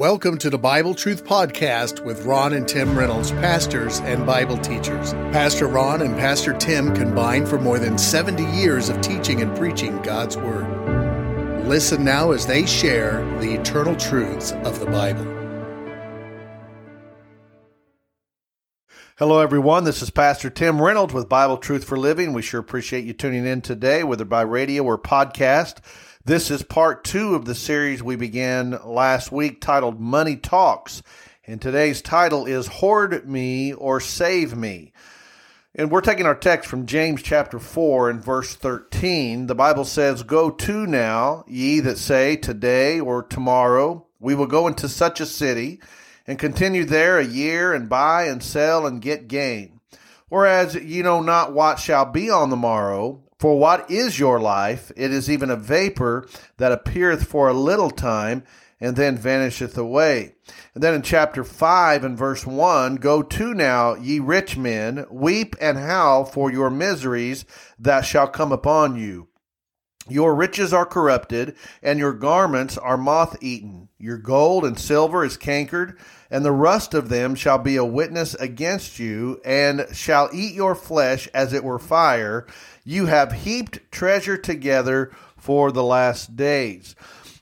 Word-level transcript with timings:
Welcome 0.00 0.38
to 0.38 0.48
the 0.48 0.56
Bible 0.56 0.94
Truth 0.94 1.26
Podcast 1.26 2.02
with 2.02 2.24
Ron 2.24 2.54
and 2.54 2.66
Tim 2.66 2.98
Reynolds, 2.98 3.32
pastors 3.32 4.00
and 4.00 4.24
Bible 4.24 4.56
teachers. 4.56 5.12
Pastor 5.12 5.66
Ron 5.66 6.00
and 6.00 6.16
Pastor 6.16 6.54
Tim 6.54 6.94
combined 6.94 7.46
for 7.46 7.60
more 7.60 7.78
than 7.78 7.98
70 7.98 8.42
years 8.58 8.88
of 8.88 8.98
teaching 9.02 9.42
and 9.42 9.54
preaching 9.58 10.00
God's 10.00 10.38
Word. 10.38 11.66
Listen 11.66 12.02
now 12.02 12.30
as 12.32 12.46
they 12.46 12.64
share 12.64 13.22
the 13.40 13.52
eternal 13.52 13.94
truths 13.94 14.52
of 14.64 14.80
the 14.80 14.86
Bible. 14.86 15.26
Hello, 19.18 19.40
everyone. 19.40 19.84
This 19.84 20.00
is 20.00 20.08
Pastor 20.08 20.48
Tim 20.48 20.80
Reynolds 20.80 21.12
with 21.12 21.28
Bible 21.28 21.58
Truth 21.58 21.84
for 21.84 21.98
Living. 21.98 22.32
We 22.32 22.40
sure 22.40 22.60
appreciate 22.60 23.04
you 23.04 23.12
tuning 23.12 23.44
in 23.44 23.60
today, 23.60 24.02
whether 24.02 24.24
by 24.24 24.40
radio 24.40 24.82
or 24.82 24.96
podcast. 24.96 25.80
This 26.22 26.50
is 26.50 26.62
part 26.62 27.02
two 27.02 27.34
of 27.34 27.46
the 27.46 27.54
series 27.54 28.02
we 28.02 28.14
began 28.14 28.78
last 28.84 29.32
week 29.32 29.58
titled 29.58 29.98
Money 29.98 30.36
Talks. 30.36 31.02
And 31.46 31.62
today's 31.62 32.02
title 32.02 32.44
is 32.44 32.66
Hoard 32.66 33.26
Me 33.26 33.72
or 33.72 34.00
Save 34.00 34.54
Me. 34.54 34.92
And 35.74 35.90
we're 35.90 36.02
taking 36.02 36.26
our 36.26 36.34
text 36.34 36.68
from 36.68 36.84
James 36.84 37.22
chapter 37.22 37.58
4 37.58 38.10
and 38.10 38.22
verse 38.22 38.54
13. 38.54 39.46
The 39.46 39.54
Bible 39.54 39.86
says, 39.86 40.22
Go 40.22 40.50
to 40.50 40.86
now, 40.86 41.42
ye 41.48 41.80
that 41.80 41.96
say, 41.96 42.36
Today 42.36 43.00
or 43.00 43.22
tomorrow, 43.22 44.06
we 44.18 44.34
will 44.34 44.46
go 44.46 44.66
into 44.66 44.90
such 44.90 45.20
a 45.20 45.26
city 45.26 45.80
and 46.26 46.38
continue 46.38 46.84
there 46.84 47.18
a 47.18 47.24
year 47.24 47.72
and 47.72 47.88
buy 47.88 48.24
and 48.24 48.42
sell 48.42 48.86
and 48.86 49.00
get 49.00 49.26
gain. 49.26 49.80
Whereas 50.28 50.74
ye 50.74 51.00
know 51.00 51.22
not 51.22 51.54
what 51.54 51.78
shall 51.78 52.04
be 52.04 52.28
on 52.28 52.50
the 52.50 52.56
morrow, 52.56 53.22
for 53.40 53.58
what 53.58 53.90
is 53.90 54.18
your 54.18 54.38
life? 54.38 54.92
It 54.96 55.10
is 55.10 55.30
even 55.30 55.48
a 55.48 55.56
vapor 55.56 56.28
that 56.58 56.72
appeareth 56.72 57.26
for 57.26 57.48
a 57.48 57.54
little 57.54 57.90
time 57.90 58.44
and 58.78 58.96
then 58.96 59.16
vanisheth 59.16 59.78
away. 59.78 60.34
And 60.74 60.82
then 60.82 60.92
in 60.92 61.00
chapter 61.00 61.42
5 61.42 62.04
and 62.04 62.18
verse 62.18 62.46
1 62.46 62.96
Go 62.96 63.22
to 63.22 63.54
now, 63.54 63.94
ye 63.94 64.20
rich 64.20 64.58
men, 64.58 65.06
weep 65.10 65.56
and 65.58 65.78
howl 65.78 66.26
for 66.26 66.52
your 66.52 66.68
miseries 66.68 67.46
that 67.78 68.02
shall 68.02 68.28
come 68.28 68.52
upon 68.52 68.96
you. 68.96 69.28
Your 70.10 70.34
riches 70.34 70.72
are 70.72 70.86
corrupted, 70.86 71.54
and 71.82 71.98
your 71.98 72.12
garments 72.12 72.76
are 72.76 72.96
moth 72.96 73.36
eaten. 73.40 73.88
Your 73.96 74.16
gold 74.16 74.64
and 74.64 74.78
silver 74.78 75.24
is 75.24 75.36
cankered, 75.36 75.96
and 76.30 76.44
the 76.44 76.52
rust 76.52 76.94
of 76.94 77.10
them 77.10 77.34
shall 77.34 77.58
be 77.58 77.76
a 77.76 77.84
witness 77.84 78.34
against 78.34 78.98
you, 78.98 79.40
and 79.44 79.86
shall 79.92 80.28
eat 80.32 80.54
your 80.54 80.74
flesh 80.74 81.28
as 81.34 81.52
it 81.52 81.62
were 81.62 81.78
fire. 81.78 82.46
You 82.84 83.06
have 83.06 83.32
heaped 83.32 83.90
treasure 83.90 84.36
together 84.36 85.12
for 85.36 85.72
the 85.72 85.82
last 85.82 86.36
days. 86.36 86.94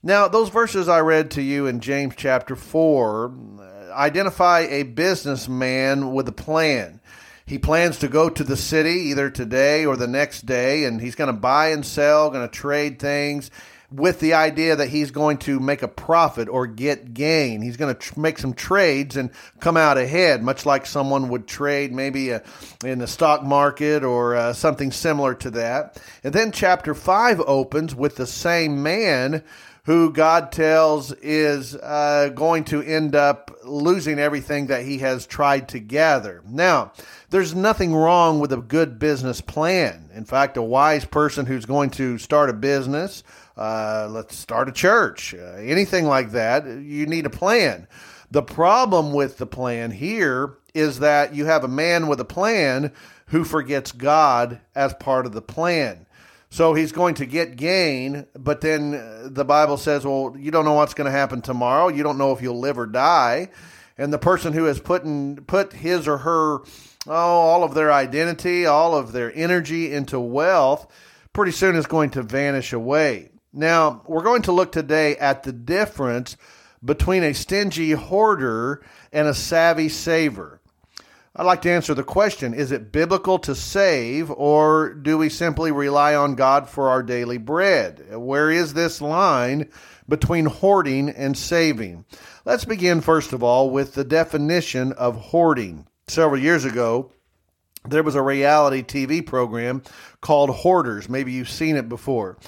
Now, 0.02 0.28
those 0.28 0.48
verses 0.48 0.88
I 0.88 1.00
read 1.00 1.30
to 1.32 1.42
you 1.42 1.66
in 1.66 1.80
James 1.80 2.14
chapter 2.16 2.56
4 2.56 3.32
uh, 3.60 3.92
identify 3.92 4.60
a 4.60 4.84
businessman 4.84 6.12
with 6.12 6.28
a 6.28 6.32
plan. 6.32 7.00
He 7.46 7.58
plans 7.58 7.98
to 8.00 8.08
go 8.08 8.28
to 8.28 8.44
the 8.44 8.56
city 8.56 9.08
either 9.10 9.30
today 9.30 9.86
or 9.86 9.96
the 9.96 10.06
next 10.06 10.44
day, 10.44 10.84
and 10.84 11.00
he's 11.00 11.14
going 11.14 11.32
to 11.34 11.40
buy 11.40 11.68
and 11.68 11.84
sell, 11.84 12.30
going 12.30 12.46
to 12.46 12.54
trade 12.54 12.98
things 12.98 13.50
with 13.90 14.20
the 14.20 14.34
idea 14.34 14.76
that 14.76 14.90
he's 14.90 15.10
going 15.10 15.38
to 15.38 15.58
make 15.58 15.82
a 15.82 15.88
profit 15.88 16.48
or 16.48 16.66
get 16.66 17.14
gain. 17.14 17.62
He's 17.62 17.78
going 17.78 17.94
to 17.94 17.98
tr- 17.98 18.20
make 18.20 18.38
some 18.38 18.52
trades 18.52 19.16
and 19.16 19.30
come 19.60 19.76
out 19.78 19.96
ahead, 19.96 20.42
much 20.42 20.66
like 20.66 20.84
someone 20.84 21.30
would 21.30 21.46
trade 21.46 21.92
maybe 21.92 22.34
uh, 22.34 22.40
in 22.84 22.98
the 22.98 23.06
stock 23.06 23.42
market 23.42 24.04
or 24.04 24.36
uh, 24.36 24.52
something 24.52 24.92
similar 24.92 25.34
to 25.36 25.50
that. 25.52 26.00
And 26.22 26.34
then 26.34 26.52
chapter 26.52 26.94
5 26.94 27.40
opens 27.40 27.94
with 27.94 28.16
the 28.16 28.26
same 28.26 28.82
man 28.82 29.42
who 29.88 30.12
God 30.12 30.52
tells 30.52 31.12
is 31.12 31.74
uh, 31.74 32.28
going 32.34 32.64
to 32.64 32.82
end 32.82 33.14
up 33.14 33.50
losing 33.64 34.18
everything 34.18 34.66
that 34.66 34.84
he 34.84 34.98
has 34.98 35.26
tried 35.26 35.70
to 35.70 35.78
gather. 35.78 36.42
Now, 36.46 36.92
there's 37.30 37.54
nothing 37.54 37.94
wrong 37.94 38.38
with 38.38 38.52
a 38.52 38.58
good 38.58 38.98
business 38.98 39.40
plan. 39.40 40.10
In 40.14 40.26
fact, 40.26 40.58
a 40.58 40.62
wise 40.62 41.06
person 41.06 41.46
who's 41.46 41.64
going 41.64 41.88
to 41.92 42.18
start 42.18 42.50
a 42.50 42.52
business, 42.52 43.22
uh, 43.58 44.08
let's 44.08 44.36
start 44.36 44.68
a 44.68 44.72
church, 44.72 45.34
uh, 45.34 45.56
anything 45.58 46.04
like 46.04 46.30
that, 46.30 46.64
you 46.64 47.06
need 47.06 47.26
a 47.26 47.30
plan. 47.30 47.88
The 48.30 48.42
problem 48.42 49.12
with 49.12 49.38
the 49.38 49.46
plan 49.46 49.90
here 49.90 50.58
is 50.74 51.00
that 51.00 51.34
you 51.34 51.46
have 51.46 51.64
a 51.64 51.68
man 51.68 52.06
with 52.06 52.20
a 52.20 52.24
plan 52.24 52.92
who 53.26 53.42
forgets 53.44 53.90
God 53.90 54.60
as 54.76 54.94
part 54.94 55.26
of 55.26 55.32
the 55.32 55.42
plan. 55.42 56.06
So 56.50 56.72
he's 56.72 56.92
going 56.92 57.16
to 57.16 57.26
get 57.26 57.56
gain, 57.56 58.26
but 58.38 58.60
then 58.60 58.94
uh, 58.94 59.28
the 59.30 59.44
Bible 59.44 59.76
says, 59.76 60.04
well, 60.04 60.34
you 60.38 60.50
don't 60.50 60.64
know 60.64 60.74
what's 60.74 60.94
going 60.94 61.10
to 61.10 61.18
happen 61.18 61.42
tomorrow. 61.42 61.88
You 61.88 62.02
don't 62.02 62.16
know 62.16 62.32
if 62.32 62.40
you'll 62.40 62.60
live 62.60 62.78
or 62.78 62.86
die. 62.86 63.50
And 63.98 64.12
the 64.12 64.18
person 64.18 64.52
who 64.52 64.64
has 64.64 64.78
put, 64.78 65.02
in, 65.02 65.44
put 65.46 65.72
his 65.72 66.06
or 66.06 66.18
her, 66.18 66.60
oh, 67.06 67.40
all 67.40 67.64
of 67.64 67.74
their 67.74 67.92
identity, 67.92 68.64
all 68.66 68.96
of 68.96 69.12
their 69.12 69.34
energy 69.34 69.92
into 69.92 70.20
wealth, 70.20 70.86
pretty 71.32 71.52
soon 71.52 71.74
is 71.74 71.86
going 71.86 72.10
to 72.10 72.22
vanish 72.22 72.72
away. 72.72 73.30
Now, 73.58 74.02
we're 74.06 74.22
going 74.22 74.42
to 74.42 74.52
look 74.52 74.70
today 74.70 75.16
at 75.16 75.42
the 75.42 75.52
difference 75.52 76.36
between 76.84 77.24
a 77.24 77.34
stingy 77.34 77.90
hoarder 77.90 78.84
and 79.12 79.26
a 79.26 79.34
savvy 79.34 79.88
saver. 79.88 80.60
I'd 81.34 81.42
like 81.42 81.62
to 81.62 81.70
answer 81.72 81.92
the 81.92 82.04
question 82.04 82.54
Is 82.54 82.70
it 82.70 82.92
biblical 82.92 83.36
to 83.40 83.56
save, 83.56 84.30
or 84.30 84.94
do 84.94 85.18
we 85.18 85.28
simply 85.28 85.72
rely 85.72 86.14
on 86.14 86.36
God 86.36 86.68
for 86.68 86.88
our 86.88 87.02
daily 87.02 87.36
bread? 87.36 88.16
Where 88.16 88.48
is 88.48 88.74
this 88.74 89.00
line 89.00 89.70
between 90.08 90.46
hoarding 90.46 91.08
and 91.08 91.36
saving? 91.36 92.04
Let's 92.44 92.64
begin, 92.64 93.00
first 93.00 93.32
of 93.32 93.42
all, 93.42 93.70
with 93.70 93.94
the 93.94 94.04
definition 94.04 94.92
of 94.92 95.16
hoarding. 95.16 95.88
Several 96.06 96.40
years 96.40 96.64
ago, 96.64 97.10
there 97.88 98.04
was 98.04 98.14
a 98.14 98.22
reality 98.22 98.84
TV 98.84 99.26
program 99.26 99.82
called 100.20 100.50
Hoarders. 100.50 101.08
Maybe 101.08 101.32
you've 101.32 101.50
seen 101.50 101.74
it 101.74 101.88
before. 101.88 102.38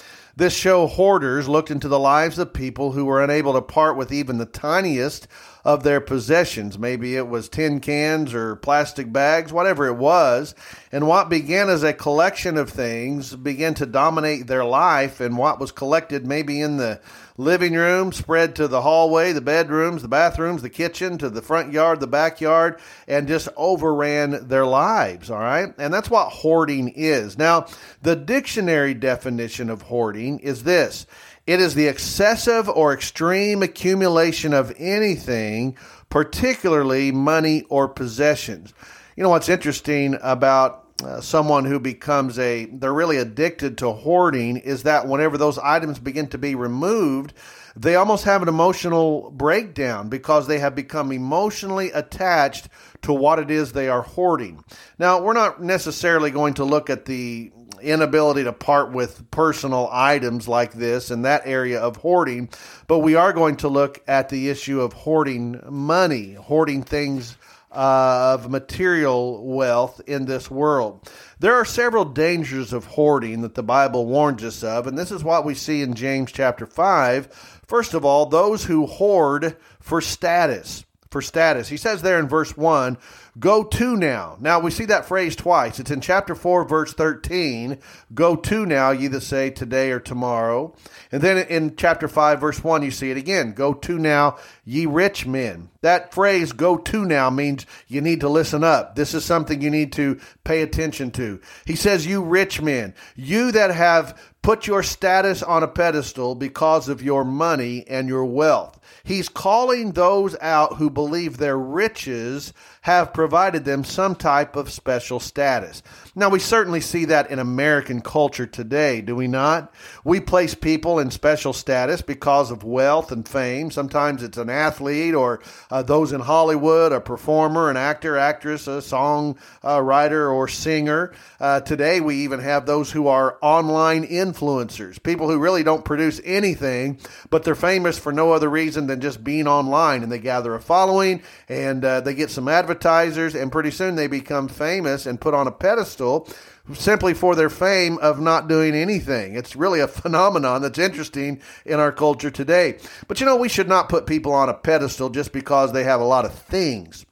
This 0.41 0.55
show, 0.55 0.87
Hoarders, 0.87 1.51
looked 1.51 1.71
into 1.71 1.87
the 1.87 1.99
lives 1.99 2.39
of 2.39 2.55
people 2.55 2.93
who 2.93 3.05
were 3.05 3.23
unable 3.23 3.53
to 3.53 3.61
part 3.61 3.99
with 3.99 4.11
even 4.11 4.39
the 4.39 4.47
tiniest 4.47 5.29
of 5.67 5.83
their 5.83 6.01
possessions. 6.01 6.79
Maybe 6.79 7.15
it 7.15 7.29
was 7.29 7.51
tin 7.51 7.79
cans 7.81 8.33
or 8.33 8.57
plastic 8.57 9.13
bags, 9.13 9.53
whatever 9.53 9.87
it 9.87 9.99
was. 9.99 10.55
And 10.91 11.07
what 11.07 11.29
began 11.29 11.69
as 11.69 11.83
a 11.83 11.93
collection 11.93 12.57
of 12.57 12.71
things 12.71 13.37
began 13.37 13.75
to 13.75 13.85
dominate 13.85 14.47
their 14.47 14.65
life, 14.65 15.21
and 15.21 15.37
what 15.37 15.61
was 15.61 15.73
collected 15.73 16.27
maybe 16.27 16.63
in 16.63 16.79
the 16.79 17.03
living 17.41 17.73
room 17.75 18.13
spread 18.13 18.55
to 18.57 18.69
the 18.69 18.83
hallway, 18.83 19.33
the 19.33 19.41
bedrooms, 19.41 20.03
the 20.03 20.09
bathrooms, 20.09 20.63
the 20.63 20.71
kitchen, 20.71 21.17
to 21.19 21.31
the 21.31 21.43
front 21.43 21.73
yard, 21.73 21.99
the 21.99 22.07
backyard, 22.07 22.79
and 23.09 23.27
just 23.27 23.49
overran 23.57 24.47
their 24.49 24.67
lives. 24.67 25.31
All 25.31 25.39
right. 25.39 25.73
And 25.79 25.93
that's 25.93 26.11
what 26.11 26.29
hoarding 26.29 26.89
is. 26.91 27.39
Now, 27.39 27.67
the 28.03 28.15
dictionary 28.15 28.95
definition 28.95 29.71
of 29.71 29.83
hoarding 29.83 30.39
is 30.41 30.63
this 30.65 31.07
it 31.47 31.61
is 31.61 31.75
the 31.75 31.89
excessive 31.89 32.69
or 32.69 32.93
extreme 32.93 33.63
accumulation 33.63 34.53
of 34.53 34.73
anything, 34.77 35.77
particularly 36.11 37.11
money 37.11 37.65
or 37.69 37.89
possessions. 37.89 38.75
You 39.17 39.23
know 39.23 39.31
what's 39.31 39.49
interesting 39.49 40.17
about 40.23 40.80
uh, 41.05 41.21
someone 41.21 41.65
who 41.65 41.81
becomes 41.81 42.39
a 42.39 42.67
they're 42.67 42.93
really 42.93 43.17
addicted 43.17 43.79
to 43.79 43.93
hoarding 43.93 44.57
is 44.57 44.83
that 44.83 45.07
whenever 45.07 45.39
those 45.39 45.59
items 45.59 45.99
begin 45.99 46.27
to 46.27 46.39
be 46.39 46.55
removed 46.55 47.33
they 47.77 47.95
almost 47.95 48.25
have 48.25 48.43
an 48.43 48.49
emotional 48.49 49.31
breakdown 49.31 50.09
because 50.09 50.47
they 50.47 50.59
have 50.59 50.75
become 50.75 51.13
emotionally 51.13 51.91
attached 51.93 52.69
to 53.03 53.13
what 53.13 53.39
it 53.39 53.51
is 53.51 53.73
they 53.73 53.89
are 53.89 54.03
hoarding. 54.03 54.63
Now, 54.99 55.23
we're 55.23 55.35
not 55.35 55.63
necessarily 55.63 56.31
going 56.31 56.55
to 56.55 56.65
look 56.65 56.91
at 56.91 57.05
the 57.05 57.53
inability 57.81 58.45
to 58.45 58.53
part 58.53 58.93
with 58.93 59.31
personal 59.31 59.89
items 59.91 60.47
like 60.47 60.75
this 60.75 61.11
in 61.11 61.23
that 61.23 61.43
area 61.47 61.81
of 61.81 61.97
hoarding, 61.97 62.51
but 62.87 62.99
we 62.99 63.15
are 63.15 63.33
going 63.33 63.57
to 63.57 63.69
look 63.69 64.03
at 64.07 64.29
the 64.29 64.51
issue 64.51 64.81
of 64.81 64.93
hoarding 64.93 65.61
money, 65.71 66.35
hoarding 66.35 66.83
things 66.83 67.37
Uh, 67.73 68.33
of 68.35 68.51
material 68.51 69.47
wealth 69.47 70.01
in 70.09 70.25
this 70.25 70.51
world. 70.51 71.09
There 71.39 71.55
are 71.55 71.65
several 71.65 72.05
dangers 72.05 72.73
of 72.73 72.85
hoarding 72.85 73.43
that 73.43 73.55
the 73.55 73.63
Bible 73.63 74.07
warns 74.07 74.43
us 74.43 74.65
of, 74.65 74.89
and 74.89 74.99
this 74.99 75.13
is 75.13 75.23
what 75.23 75.45
we 75.45 75.55
see 75.55 75.81
in 75.81 75.95
James 75.95 76.33
chapter 76.33 76.67
5. 76.67 77.61
First 77.69 77.95
of 77.95 78.05
all, 78.05 78.27
those 78.27 78.65
who 78.65 78.87
hoard 78.87 79.57
for 79.79 80.01
status. 80.01 80.85
For 81.13 81.23
status. 81.23 81.69
He 81.69 81.77
says 81.77 82.03
there 82.03 82.19
in 82.19 82.27
verse 82.27 82.57
1 82.57 82.99
Go 83.39 83.63
to 83.63 83.97
now. 83.97 84.37
Now 84.41 84.59
we 84.59 84.71
see 84.71 84.87
that 84.87 85.07
phrase 85.07 85.37
twice. 85.37 85.79
It's 85.79 85.91
in 85.91 86.01
chapter 86.01 86.35
4, 86.35 86.65
verse 86.65 86.93
13. 86.93 87.79
Go 88.13 88.35
to 88.35 88.67
now, 88.67 88.91
ye 88.91 89.07
that 89.07 89.23
say 89.23 89.51
today 89.51 89.93
or 89.93 90.01
tomorrow. 90.01 90.75
And 91.13 91.23
then 91.23 91.47
in 91.47 91.77
chapter 91.77 92.09
5, 92.09 92.41
verse 92.41 92.65
1, 92.65 92.83
you 92.83 92.91
see 92.91 93.11
it 93.11 93.17
again. 93.17 93.53
Go 93.53 93.73
to 93.75 93.99
now, 93.99 94.37
ye 94.65 94.87
rich 94.87 95.27
men. 95.27 95.71
That 95.83 96.13
phrase, 96.13 96.53
go 96.53 96.77
to 96.77 97.07
now, 97.07 97.31
means 97.31 97.65
you 97.89 98.03
need 98.03 98.21
to 98.21 98.29
listen 98.29 98.63
up. 98.63 98.97
This 98.97 99.15
is 99.15 99.25
something 99.25 99.63
you 99.63 99.71
need 99.71 99.93
to 99.95 100.21
pay 100.45 100.61
attention 100.61 101.11
to. 101.13 101.41
He 101.65 101.75
says, 101.75 102.07
You 102.07 102.23
rich 102.23 102.61
men, 102.61 102.95
you 103.17 103.51
that 103.53 103.71
have 103.71 104.19
put 104.43 104.67
your 104.67 104.83
status 104.83 105.43
on 105.43 105.63
a 105.63 105.69
pedestal 105.69 106.35
because 106.35 106.89
of 106.89 107.03
your 107.03 107.25
money 107.25 107.85
and 107.89 108.09
your 108.09 108.25
wealth. 108.25 108.79
He's 109.05 109.29
calling 109.29 109.93
those 109.93 110.37
out 110.41 110.77
who 110.77 110.91
believe 110.91 111.37
their 111.37 111.59
riches 111.59 112.53
have 112.83 113.13
provided 113.13 113.65
them 113.65 113.85
some 113.85 114.15
type 114.15 114.57
of 114.57 114.71
special 114.73 115.21
status. 115.21 115.83
Now, 116.15 116.31
we 116.31 116.39
certainly 116.39 116.81
see 116.81 117.05
that 117.07 117.31
in 117.31 117.39
American 117.39 118.01
culture 118.01 118.47
today, 118.47 119.01
do 119.01 119.15
we 119.15 119.29
not? 119.29 119.73
We 120.05 120.21
place 120.21 120.55
people 120.55 120.99
in 120.99 121.11
special 121.11 121.53
status 121.53 122.01
because 122.01 122.51
of 122.51 122.65
wealth 122.65 123.13
and 123.13 123.29
fame. 123.29 123.71
Sometimes 123.71 124.23
it's 124.23 124.39
an 124.39 124.51
athlete 124.51 125.15
or 125.15 125.41
uh, 125.71 125.83
those 125.83 126.13
in 126.13 126.21
Hollywood, 126.21 126.93
a 126.93 127.01
performer, 127.01 127.71
an 127.71 127.77
actor, 127.77 128.17
actress, 128.17 128.67
a 128.67 128.83
song 128.83 129.39
uh, 129.65 129.81
writer, 129.81 130.31
or 130.31 130.49
singer. 130.49 131.13
Uh, 131.39 131.61
today, 131.61 132.01
we 132.01 132.17
even 132.17 132.41
have 132.41 132.67
those 132.67 132.91
who 132.91 133.07
are 133.09 133.39
online 133.41 134.07
influencers, 134.07 135.03
people 135.03 135.31
who 135.31 135.39
really 135.39 135.63
don't 135.63 135.85
produce 135.85 136.21
anything, 136.25 136.99
but 137.31 137.45
they're 137.45 137.55
famous 137.55 137.99
for 137.99 138.13
no 138.13 138.33
other 138.33 138.49
reason 138.49 138.87
than 138.87 139.01
just 139.01 139.23
being 139.23 139.47
online 139.47 140.03
and 140.03 140.11
they 140.11 140.19
gather 140.19 140.55
a 140.55 140.61
following 140.61 141.23
and 141.49 141.85
uh, 141.85 142.01
they 142.01 142.15
get 142.15 142.31
some 142.31 142.49
advertisers, 142.49 143.35
and 143.35 143.53
pretty 143.53 143.71
soon 143.71 143.95
they 143.95 144.07
become 144.07 144.49
famous 144.49 145.07
and 145.07 145.21
put 145.21 145.35
on 145.35 145.47
a 145.47 145.53
pedestal 145.53 146.29
simply 146.75 147.15
for 147.15 147.35
their 147.35 147.51
fame 147.51 147.99
of 147.99 148.21
not 148.21 148.49
doing 148.49 148.75
anything. 148.75 149.35
It's 149.35 149.57
really 149.57 149.81
a 149.81 149.89
phenomenon 149.89 150.63
that's 150.63 150.79
interesting 150.79 151.41
in 151.65 151.81
our 151.81 151.93
culture 151.93 152.31
today. 152.31 152.79
But 153.09 153.21
you 153.21 153.27
know, 153.27 153.37
we 153.37 153.49
should 153.49 153.69
not 153.69 153.89
put 153.89 154.07
people 154.07 154.33
on 154.33 154.49
a 154.49 154.55
pedestal 154.55 155.11
just 155.11 155.33
because 155.33 155.73
they 155.73 155.85
have 155.85 156.01
a 156.01 156.05
lot 156.05 156.25
of 156.25 156.35
things 156.35 157.05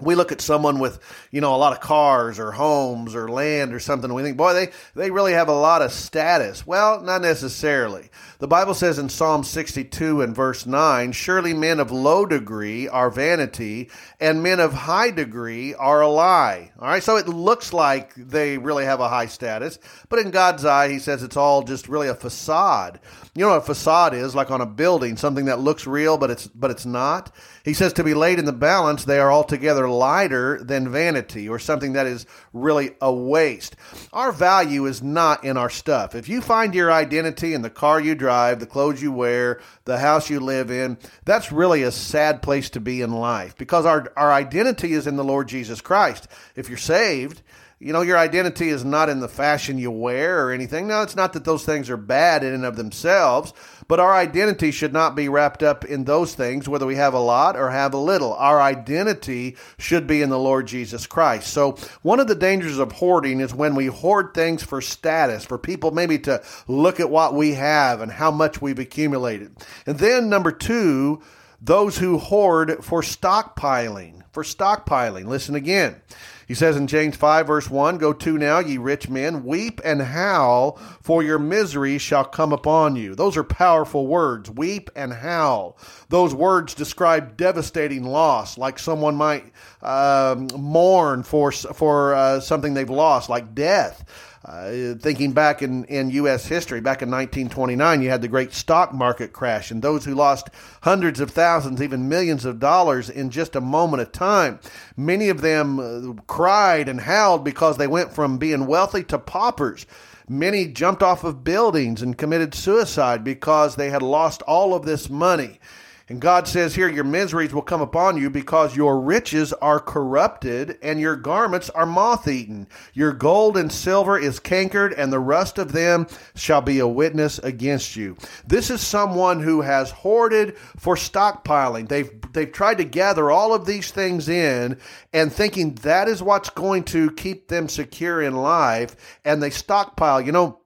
we 0.00 0.16
look 0.16 0.32
at 0.32 0.40
someone 0.40 0.80
with, 0.80 0.98
you 1.30 1.40
know, 1.40 1.54
a 1.54 1.56
lot 1.56 1.72
of 1.72 1.80
cars 1.80 2.40
or 2.40 2.50
homes 2.50 3.14
or 3.14 3.28
land 3.28 3.72
or 3.72 3.78
something, 3.78 4.10
and 4.10 4.14
we 4.14 4.22
think, 4.22 4.36
boy, 4.36 4.52
they, 4.52 4.70
they 4.94 5.10
really 5.10 5.32
have 5.32 5.48
a 5.48 5.54
lot 5.54 5.82
of 5.82 5.92
status. 5.92 6.66
Well, 6.66 7.00
not 7.00 7.22
necessarily. 7.22 8.10
The 8.40 8.48
Bible 8.48 8.74
says 8.74 8.98
in 8.98 9.08
Psalm 9.08 9.44
62 9.44 10.20
and 10.20 10.34
verse 10.34 10.66
9, 10.66 11.12
surely 11.12 11.54
men 11.54 11.78
of 11.78 11.92
low 11.92 12.26
degree 12.26 12.88
are 12.88 13.08
vanity, 13.08 13.88
and 14.18 14.42
men 14.42 14.58
of 14.58 14.72
high 14.72 15.12
degree 15.12 15.74
are 15.74 16.00
a 16.00 16.08
lie. 16.08 16.72
All 16.80 16.88
right, 16.88 17.02
so 17.02 17.16
it 17.16 17.28
looks 17.28 17.72
like 17.72 18.14
they 18.16 18.58
really 18.58 18.84
have 18.84 19.00
a 19.00 19.08
high 19.08 19.26
status, 19.26 19.78
but 20.08 20.18
in 20.18 20.32
God's 20.32 20.64
eye, 20.64 20.88
he 20.88 20.98
says 20.98 21.22
it's 21.22 21.36
all 21.36 21.62
just 21.62 21.88
really 21.88 22.08
a 22.08 22.14
facade. 22.14 22.98
You 23.36 23.44
know 23.44 23.50
what 23.50 23.58
a 23.58 23.62
facade 23.62 24.14
is, 24.14 24.36
like 24.36 24.52
on 24.52 24.60
a 24.60 24.66
building, 24.66 25.16
something 25.16 25.46
that 25.46 25.58
looks 25.58 25.88
real, 25.88 26.18
but 26.18 26.30
it's 26.30 26.46
but 26.46 26.70
it's 26.70 26.86
not. 26.86 27.34
He 27.64 27.74
says 27.74 27.92
to 27.94 28.04
be 28.04 28.14
laid 28.14 28.38
in 28.38 28.44
the 28.44 28.52
balance, 28.52 29.04
they 29.04 29.18
are 29.18 29.32
altogether 29.32 29.88
lighter 29.88 30.62
than 30.62 30.92
vanity, 30.92 31.48
or 31.48 31.58
something 31.58 31.94
that 31.94 32.06
is 32.06 32.26
really 32.52 32.92
a 33.00 33.12
waste. 33.12 33.74
Our 34.12 34.30
value 34.30 34.86
is 34.86 35.02
not 35.02 35.42
in 35.42 35.56
our 35.56 35.68
stuff. 35.68 36.14
If 36.14 36.28
you 36.28 36.40
find 36.40 36.76
your 36.76 36.92
identity 36.92 37.54
in 37.54 37.62
the 37.62 37.70
car 37.70 38.00
you 38.00 38.14
drive, 38.14 38.60
the 38.60 38.66
clothes 38.66 39.02
you 39.02 39.10
wear, 39.10 39.60
the 39.84 39.98
house 39.98 40.30
you 40.30 40.38
live 40.38 40.70
in, 40.70 40.96
that's 41.24 41.50
really 41.50 41.82
a 41.82 41.90
sad 41.90 42.40
place 42.40 42.70
to 42.70 42.80
be 42.80 43.02
in 43.02 43.10
life 43.12 43.56
because 43.56 43.84
our, 43.84 44.12
our 44.16 44.30
identity 44.30 44.92
is 44.92 45.08
in 45.08 45.16
the 45.16 45.24
Lord 45.24 45.48
Jesus 45.48 45.80
Christ. 45.80 46.28
If 46.54 46.68
you're 46.68 46.78
saved, 46.78 47.42
you 47.84 47.92
know, 47.92 48.00
your 48.00 48.16
identity 48.16 48.70
is 48.70 48.82
not 48.82 49.10
in 49.10 49.20
the 49.20 49.28
fashion 49.28 49.76
you 49.76 49.90
wear 49.90 50.46
or 50.46 50.52
anything. 50.52 50.88
No, 50.88 51.02
it's 51.02 51.16
not 51.16 51.34
that 51.34 51.44
those 51.44 51.66
things 51.66 51.90
are 51.90 51.98
bad 51.98 52.42
in 52.42 52.54
and 52.54 52.64
of 52.64 52.76
themselves, 52.76 53.52
but 53.88 54.00
our 54.00 54.14
identity 54.14 54.70
should 54.70 54.94
not 54.94 55.14
be 55.14 55.28
wrapped 55.28 55.62
up 55.62 55.84
in 55.84 56.04
those 56.04 56.34
things, 56.34 56.66
whether 56.66 56.86
we 56.86 56.94
have 56.94 57.12
a 57.12 57.18
lot 57.18 57.58
or 57.58 57.68
have 57.68 57.92
a 57.92 57.98
little. 57.98 58.32
Our 58.32 58.58
identity 58.58 59.58
should 59.76 60.06
be 60.06 60.22
in 60.22 60.30
the 60.30 60.38
Lord 60.38 60.66
Jesus 60.66 61.06
Christ. 61.06 61.48
So, 61.48 61.76
one 62.00 62.20
of 62.20 62.26
the 62.26 62.34
dangers 62.34 62.78
of 62.78 62.90
hoarding 62.90 63.40
is 63.40 63.52
when 63.52 63.74
we 63.74 63.86
hoard 63.86 64.32
things 64.32 64.62
for 64.62 64.80
status, 64.80 65.44
for 65.44 65.58
people 65.58 65.90
maybe 65.90 66.18
to 66.20 66.42
look 66.66 67.00
at 67.00 67.10
what 67.10 67.34
we 67.34 67.52
have 67.52 68.00
and 68.00 68.10
how 68.10 68.30
much 68.30 68.62
we've 68.62 68.78
accumulated. 68.78 69.54
And 69.84 69.98
then, 69.98 70.30
number 70.30 70.52
two, 70.52 71.20
those 71.60 71.98
who 71.98 72.16
hoard 72.16 72.82
for 72.82 73.02
stockpiling. 73.02 74.22
For 74.32 74.42
stockpiling. 74.42 75.26
Listen 75.26 75.54
again. 75.54 76.00
He 76.46 76.54
says 76.54 76.76
in 76.76 76.86
James 76.86 77.16
5, 77.16 77.46
verse 77.46 77.70
1 77.70 77.98
Go 77.98 78.12
to 78.12 78.38
now, 78.38 78.58
ye 78.58 78.78
rich 78.78 79.08
men, 79.08 79.44
weep 79.44 79.80
and 79.84 80.02
howl, 80.02 80.78
for 81.00 81.22
your 81.22 81.38
misery 81.38 81.98
shall 81.98 82.24
come 82.24 82.52
upon 82.52 82.96
you. 82.96 83.14
Those 83.14 83.36
are 83.36 83.44
powerful 83.44 84.06
words. 84.06 84.50
Weep 84.50 84.90
and 84.94 85.12
howl. 85.12 85.78
Those 86.08 86.34
words 86.34 86.74
describe 86.74 87.36
devastating 87.36 88.04
loss, 88.04 88.58
like 88.58 88.78
someone 88.78 89.16
might 89.16 89.52
um, 89.82 90.48
mourn 90.56 91.22
for, 91.22 91.52
for 91.52 92.14
uh, 92.14 92.40
something 92.40 92.74
they've 92.74 92.90
lost, 92.90 93.28
like 93.28 93.54
death. 93.54 94.04
Uh, 94.44 94.94
thinking 95.00 95.32
back 95.32 95.62
in, 95.62 95.84
in 95.84 96.10
U.S. 96.10 96.46
history, 96.46 96.78
back 96.78 97.00
in 97.00 97.10
1929, 97.10 98.02
you 98.02 98.10
had 98.10 98.20
the 98.20 98.28
great 98.28 98.52
stock 98.52 98.92
market 98.92 99.32
crash, 99.32 99.70
and 99.70 99.80
those 99.80 100.04
who 100.04 100.14
lost 100.14 100.50
hundreds 100.82 101.18
of 101.18 101.30
thousands, 101.30 101.80
even 101.80 102.10
millions 102.10 102.44
of 102.44 102.60
dollars 102.60 103.08
in 103.08 103.30
just 103.30 103.56
a 103.56 103.60
moment 103.60 104.02
of 104.02 104.12
time. 104.12 104.60
Many 104.98 105.30
of 105.30 105.40
them 105.40 105.78
uh, 105.80 106.22
cried 106.26 106.90
and 106.90 107.00
howled 107.00 107.42
because 107.42 107.78
they 107.78 107.86
went 107.86 108.12
from 108.12 108.36
being 108.36 108.66
wealthy 108.66 109.02
to 109.04 109.18
paupers. 109.18 109.86
Many 110.28 110.66
jumped 110.66 111.02
off 111.02 111.24
of 111.24 111.42
buildings 111.42 112.02
and 112.02 112.18
committed 112.18 112.54
suicide 112.54 113.24
because 113.24 113.76
they 113.76 113.88
had 113.88 114.02
lost 114.02 114.42
all 114.42 114.74
of 114.74 114.84
this 114.84 115.08
money. 115.08 115.58
And 116.06 116.20
God 116.20 116.46
says 116.46 116.74
here, 116.74 116.88
Your 116.88 117.04
miseries 117.04 117.54
will 117.54 117.62
come 117.62 117.80
upon 117.80 118.18
you 118.18 118.28
because 118.28 118.76
your 118.76 119.00
riches 119.00 119.54
are 119.54 119.80
corrupted 119.80 120.76
and 120.82 121.00
your 121.00 121.16
garments 121.16 121.70
are 121.70 121.86
moth 121.86 122.28
eaten. 122.28 122.68
Your 122.92 123.12
gold 123.12 123.56
and 123.56 123.72
silver 123.72 124.18
is 124.18 124.38
cankered, 124.38 124.92
and 124.92 125.10
the 125.10 125.18
rust 125.18 125.56
of 125.56 125.72
them 125.72 126.06
shall 126.34 126.60
be 126.60 126.78
a 126.78 126.86
witness 126.86 127.38
against 127.38 127.96
you. 127.96 128.18
This 128.46 128.68
is 128.68 128.82
someone 128.82 129.40
who 129.40 129.62
has 129.62 129.90
hoarded 129.90 130.58
for 130.76 130.94
stockpiling. 130.94 131.88
They've, 131.88 132.10
they've 132.32 132.52
tried 132.52 132.78
to 132.78 132.84
gather 132.84 133.30
all 133.30 133.54
of 133.54 133.64
these 133.64 133.90
things 133.90 134.28
in 134.28 134.78
and 135.14 135.32
thinking 135.32 135.74
that 135.76 136.08
is 136.08 136.22
what's 136.22 136.50
going 136.50 136.84
to 136.84 137.12
keep 137.12 137.48
them 137.48 137.66
secure 137.66 138.20
in 138.20 138.34
life, 138.36 139.18
and 139.24 139.42
they 139.42 139.50
stockpile. 139.50 140.20
You 140.20 140.32
know, 140.32 140.60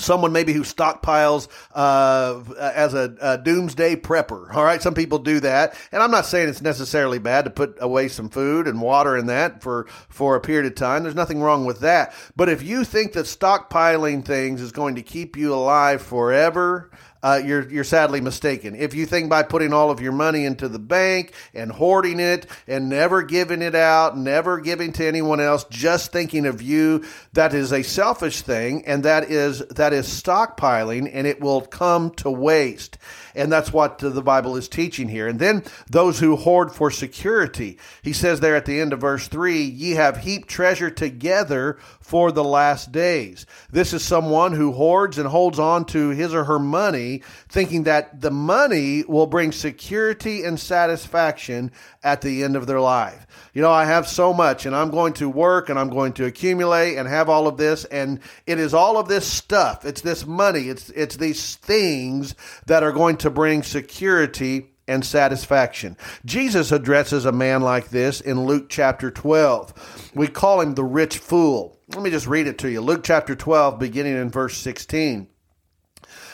someone 0.00 0.32
maybe 0.32 0.52
who 0.52 0.62
stockpiles 0.62 1.48
uh, 1.74 2.42
as 2.58 2.94
a, 2.94 3.14
a, 3.20 3.38
doomsday 3.38 3.96
prepper. 3.96 4.52
All 4.54 4.64
right, 4.64 4.82
some 4.82 4.94
people 4.94 5.18
do 5.18 5.40
that, 5.40 5.76
and 5.92 6.02
I'm 6.02 6.10
not 6.10 6.26
saying 6.26 6.48
it's 6.48 6.62
necessarily 6.62 7.18
bad 7.18 7.44
to 7.44 7.50
put 7.50 7.76
away 7.80 8.08
some 8.08 8.28
food 8.28 8.66
and 8.66 8.80
water 8.80 9.16
in 9.16 9.26
that 9.26 9.62
for 9.62 9.86
for 10.08 10.36
a 10.36 10.40
period 10.40 10.66
of 10.66 10.74
time. 10.74 11.02
There's 11.02 11.14
nothing 11.14 11.40
wrong 11.40 11.64
with 11.64 11.80
that. 11.80 12.14
But 12.36 12.48
if 12.48 12.62
you 12.62 12.84
think 12.84 13.12
that 13.12 13.26
stockpiling 13.26 14.24
things 14.24 14.60
is 14.60 14.72
going 14.72 14.94
to 14.96 15.02
keep 15.02 15.36
you 15.36 15.54
alive 15.54 16.02
forever, 16.02 16.90
uh, 17.22 17.40
you're 17.44 17.68
you're 17.70 17.84
sadly 17.84 18.20
mistaken. 18.20 18.74
If 18.74 18.94
you 18.94 19.06
think 19.06 19.28
by 19.28 19.42
putting 19.42 19.72
all 19.72 19.90
of 19.90 20.00
your 20.00 20.12
money 20.12 20.44
into 20.44 20.68
the 20.68 20.78
bank 20.78 21.34
and 21.54 21.70
hoarding 21.70 22.20
it 22.20 22.46
and 22.66 22.88
never 22.88 23.22
giving 23.22 23.62
it 23.62 23.74
out, 23.74 24.16
never 24.16 24.60
giving 24.60 24.92
to 24.94 25.06
anyone 25.06 25.40
else, 25.40 25.64
just 25.64 26.12
thinking 26.12 26.46
of 26.46 26.62
you, 26.62 27.04
that 27.34 27.52
is 27.52 27.72
a 27.72 27.82
selfish 27.82 28.42
thing, 28.42 28.86
and 28.86 29.02
that 29.04 29.30
is 29.30 29.60
that 29.68 29.92
is 29.92 30.06
stockpiling, 30.06 31.10
and 31.12 31.26
it 31.26 31.40
will 31.40 31.60
come 31.60 32.10
to 32.12 32.30
waste. 32.30 32.98
And 33.34 33.50
that's 33.50 33.72
what 33.72 33.98
the 33.98 34.22
Bible 34.22 34.56
is 34.56 34.68
teaching 34.68 35.08
here. 35.08 35.28
And 35.28 35.38
then 35.38 35.64
those 35.88 36.20
who 36.20 36.36
hoard 36.36 36.72
for 36.72 36.90
security. 36.90 37.78
He 38.02 38.12
says 38.12 38.40
there 38.40 38.56
at 38.56 38.66
the 38.66 38.80
end 38.80 38.92
of 38.92 39.00
verse 39.00 39.28
3 39.28 39.62
Ye 39.62 39.92
have 39.92 40.18
heaped 40.18 40.48
treasure 40.48 40.90
together 40.90 41.78
for 42.00 42.32
the 42.32 42.44
last 42.44 42.92
days. 42.92 43.46
This 43.70 43.92
is 43.92 44.02
someone 44.04 44.52
who 44.52 44.72
hoards 44.72 45.18
and 45.18 45.28
holds 45.28 45.58
on 45.58 45.84
to 45.86 46.10
his 46.10 46.34
or 46.34 46.44
her 46.44 46.58
money, 46.58 47.22
thinking 47.48 47.84
that 47.84 48.20
the 48.20 48.30
money 48.30 49.04
will 49.04 49.26
bring 49.26 49.52
security 49.52 50.44
and 50.44 50.58
satisfaction 50.58 51.70
at 52.02 52.22
the 52.22 52.42
end 52.42 52.56
of 52.56 52.66
their 52.66 52.80
life. 52.80 53.26
You 53.52 53.62
know, 53.62 53.70
I 53.70 53.84
have 53.84 54.06
so 54.06 54.32
much 54.32 54.66
and 54.66 54.74
I'm 54.74 54.90
going 54.90 55.12
to 55.14 55.28
work 55.28 55.68
and 55.68 55.78
I'm 55.78 55.90
going 55.90 56.12
to 56.14 56.24
accumulate 56.24 56.96
and 56.96 57.08
have 57.08 57.28
all 57.28 57.46
of 57.46 57.56
this 57.56 57.84
and 57.84 58.20
it 58.46 58.58
is 58.58 58.74
all 58.74 58.96
of 58.96 59.08
this 59.08 59.26
stuff. 59.26 59.84
It's 59.84 60.00
this 60.00 60.26
money. 60.26 60.68
It's 60.68 60.90
it's 60.90 61.16
these 61.16 61.56
things 61.56 62.34
that 62.66 62.82
are 62.82 62.92
going 62.92 63.16
to 63.20 63.30
bring 63.30 63.62
security 63.62 64.70
and 64.88 65.04
satisfaction. 65.04 65.96
Jesus 66.24 66.72
addresses 66.72 67.24
a 67.24 67.32
man 67.32 67.62
like 67.62 67.90
this 67.90 68.20
in 68.20 68.44
Luke 68.44 68.68
chapter 68.68 69.10
12. 69.10 70.12
We 70.14 70.26
call 70.26 70.60
him 70.60 70.74
the 70.74 70.84
rich 70.84 71.18
fool. 71.18 71.78
Let 71.88 72.02
me 72.02 72.10
just 72.10 72.26
read 72.26 72.46
it 72.46 72.58
to 72.58 72.70
you. 72.70 72.80
Luke 72.80 73.02
chapter 73.04 73.36
12 73.36 73.78
beginning 73.78 74.16
in 74.16 74.30
verse 74.30 74.56
16. 74.58 75.28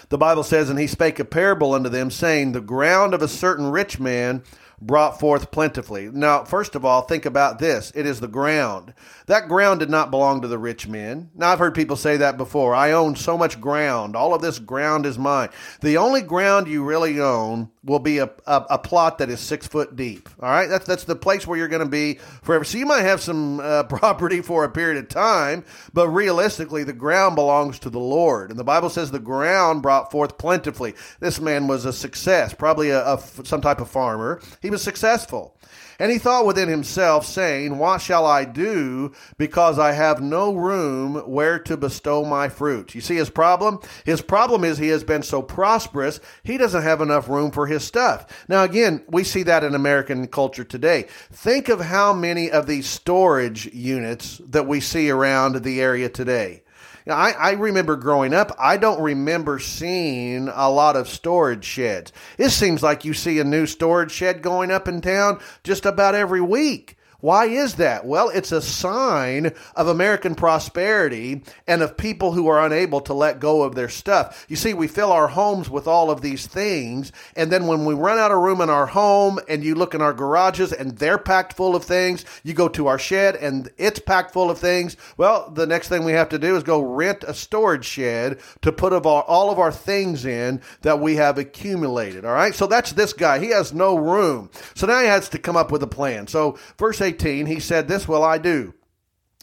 The 0.09 0.19
Bible 0.19 0.45
says, 0.45 0.71
And 0.71 0.79
he 0.79 0.87
spake 0.87 1.19
a 1.19 1.25
parable 1.25 1.75
unto 1.75 1.89
them, 1.89 2.11
saying, 2.11 2.53
The 2.53 2.61
ground 2.61 3.13
of 3.13 3.23
a 3.23 3.29
certain 3.29 3.71
rich 3.71 3.99
man 3.99 4.43
brought 4.81 5.19
forth 5.19 5.51
plentifully. 5.51 6.11
Now, 6.13 6.45
first 6.45 6.75
of 6.75 6.85
all, 6.85 7.03
think 7.03 7.25
about 7.25 7.59
this. 7.59 7.93
It 7.95 8.07
is 8.07 8.21
the 8.21 8.29
ground. 8.29 8.93
That 9.27 9.49
ground 9.49 9.81
did 9.81 9.91
not 9.91 10.11
belong 10.11 10.43
to 10.43 10.49
the 10.49 10.59
rich 10.59 10.87
men. 10.87 11.31
Now, 11.35 11.53
I've 11.53 11.59
heard 11.59 11.75
people 11.75 11.97
say 11.97 12.19
that 12.19 12.37
before. 12.37 12.75
I 12.75 12.93
own 12.93 13.17
so 13.17 13.39
much 13.39 13.61
ground. 13.61 14.15
All 14.15 14.35
of 14.35 14.43
this 14.43 14.59
ground 14.59 15.07
is 15.07 15.19
mine. 15.19 15.49
The 15.81 15.97
only 15.97 16.23
ground 16.23 16.69
you 16.69 16.85
really 16.85 17.21
own 17.21 17.71
will 17.83 17.99
be 17.99 18.19
a, 18.19 18.31
a, 18.47 18.67
a 18.71 18.79
plot 18.79 19.19
that 19.19 19.31
is 19.31 19.41
six 19.41 19.67
foot 19.67 19.97
deep. 19.97 20.29
All 20.41 20.51
right. 20.51 20.69
That's, 20.69 20.87
that's 20.87 21.05
the 21.05 21.17
place 21.17 21.47
where 21.47 21.57
you're 21.57 21.69
going 21.69 21.85
to 21.85 21.89
be 21.89 22.15
forever. 22.43 22.65
So 22.65 22.79
you 22.79 22.87
might 22.87 23.03
have 23.03 23.21
some 23.21 23.61
uh, 23.61 23.83
property 23.89 24.43
for 24.43 24.65
a 24.65 24.71
period 24.71 24.99
of 24.99 25.09
time, 25.09 25.65
but 25.93 26.09
realistically, 26.09 26.85
the 26.85 26.93
ground 26.93 27.35
belongs 27.35 27.79
to 27.81 27.91
the 27.91 27.99
Lord. 27.99 28.51
And 28.51 28.59
the 28.59 28.65
Bible 28.65 28.91
says 28.91 29.11
the 29.11 29.19
ground 29.19 29.83
brought 29.83 30.11
forth 30.11 30.37
plentifully. 30.39 30.95
This 31.21 31.41
man 31.41 31.67
was 31.67 31.85
a 31.85 31.93
success, 31.93 32.53
probably 32.53 32.91
a, 32.91 33.15
a 33.15 33.21
some 33.45 33.61
type 33.61 33.81
of 33.81 33.89
farmer. 33.89 34.41
He 34.67 34.71
was 34.71 34.83
successful. 34.83 35.57
And 36.01 36.11
he 36.11 36.19
thought 36.19 36.45
within 36.45 36.69
himself, 36.69 37.25
saying, 37.25 37.79
What 37.79 38.01
shall 38.01 38.27
I 38.27 38.45
do, 38.45 39.13
because 39.39 39.79
I 39.79 39.93
have 39.93 40.21
no 40.21 40.53
room 40.53 41.15
where 41.19 41.61
to 41.61 41.77
bestow 41.77 42.25
my 42.25 42.49
fruit? 42.49 42.93
You 42.93 43.01
see 43.01 43.15
his 43.15 43.31
problem? 43.31 43.79
His 44.05 44.21
problem 44.21 44.65
is 44.65 44.77
he 44.77 44.89
has 44.89 45.05
been 45.05 45.23
so 45.23 45.41
prosperous, 45.41 46.19
he 46.43 46.59
doesn't 46.59 46.83
have 46.83 47.01
enough 47.01 47.29
room 47.29 47.53
for 47.53 47.69
his 47.69 47.85
stuff. 47.85 48.27
Now, 48.49 48.65
again, 48.65 49.05
we 49.07 49.23
see 49.23 49.45
that 49.45 49.63
in 49.63 49.77
American 49.77 50.27
culture 50.27 50.65
today. 50.65 51.07
Think 51.31 51.69
of 51.69 51.79
how 51.79 52.13
many 52.13 52.51
of 52.51 52.67
these 52.67 52.89
storage 52.89 53.73
units 53.73 54.39
that 54.49 54.67
we 54.67 54.81
see 54.81 55.11
around 55.11 55.63
the 55.63 55.81
area 55.81 56.09
today. 56.09 56.65
I, 57.09 57.33
I 57.33 57.53
remember 57.53 57.97
growing 57.97 58.35
up, 58.35 58.55
I 58.59 58.77
don't 58.77 59.01
remember 59.01 59.59
seeing 59.59 60.49
a 60.49 60.71
lot 60.71 60.97
of 60.97 61.09
storage 61.09 61.65
sheds. 61.65 62.13
It 62.37 62.51
seems 62.51 62.83
like 62.83 63.05
you 63.05 63.15
see 63.15 63.39
a 63.39 63.45
new 63.45 63.67
storage 63.67 64.11
shed 64.11 64.43
going 64.43 64.71
up 64.71 64.89
in 64.89 65.01
town 65.01 65.41
just 65.63 65.87
about 65.87 66.15
every 66.15 66.41
week. 66.41 66.97
Why 67.21 67.47
is 67.47 67.75
that? 67.75 68.05
Well, 68.05 68.29
it's 68.31 68.53
a 68.53 68.61
sign 68.61 69.53
of 69.75 69.89
American 69.89 70.35
prosperity 70.35 71.43
and 71.67 71.83
of 71.83 71.97
people 71.97 72.33
who 72.33 72.49
are 72.49 72.65
unable 72.65 73.01
to 73.03 73.15
let 73.15 73.41
go 73.41 73.63
of 73.63 73.75
their 73.75 73.89
stuff. 73.89 74.47
You 74.49 74.57
see, 74.57 74.75
we 74.75 74.89
fill 74.89 75.13
our 75.13 75.29
homes 75.29 75.71
with 75.71 75.87
all 75.87 76.11
of 76.11 76.21
these 76.21 76.47
things, 76.47 77.13
and 77.37 77.53
then 77.53 77.67
when 77.67 77.85
we 77.85 77.95
run 77.95 78.19
out 78.19 78.33
of 78.33 78.39
room 78.39 78.61
in 78.61 78.71
our 78.71 78.87
home 78.87 79.39
and 79.49 79.63
you 79.63 79.75
look 79.75 79.95
in 79.95 80.03
our 80.03 80.13
garages 80.13 80.73
and 80.73 80.99
they're 80.99 81.19
packed 81.19 81.53
full 81.53 81.77
of 81.77 81.85
things, 81.85 82.25
you 82.43 82.55
go 82.55 82.69
to 82.69 82.87
our 82.87 82.99
shed 82.99 83.37
and 83.37 83.71
it's 83.77 83.99
packed 83.99 84.33
full 84.33 84.51
of 84.51 84.59
things. 84.59 84.97
Well, 85.17 85.51
the 85.51 85.67
next 85.67 85.89
thing 85.89 86.05
we 86.05 86.13
have 86.13 86.29
to 86.31 86.39
do 86.39 86.57
is 86.57 86.63
go 86.63 86.81
rent 86.81 87.25
a 87.27 87.35
storage 87.35 87.85
shed 87.85 88.41
to 88.63 88.73
put 88.73 88.93
all 88.97 89.51
of 89.51 89.59
our 89.59 89.73
things 89.73 90.25
in 90.25 90.61
that 90.83 91.01
we 91.01 91.17
have 91.17 91.39
accumulated. 91.39 92.25
All 92.25 92.33
right. 92.33 92.55
So 92.55 92.67
that's 92.67 92.93
this 92.93 93.13
guy. 93.13 93.39
He 93.39 93.49
has 93.49 93.73
no 93.73 93.97
room. 93.97 94.51
So 94.75 94.87
now 94.87 95.01
he 95.01 95.07
has 95.07 95.29
to 95.31 95.39
come 95.39 95.57
up 95.57 95.71
with 95.71 95.83
a 95.83 95.87
plan. 95.87 96.27
So 96.27 96.59
verse 96.79 97.01
18, 97.07 97.47
he 97.47 97.61
said, 97.61 97.89
This 97.89 98.07
will 98.07 98.23
I 98.23 98.39
do. 98.39 98.75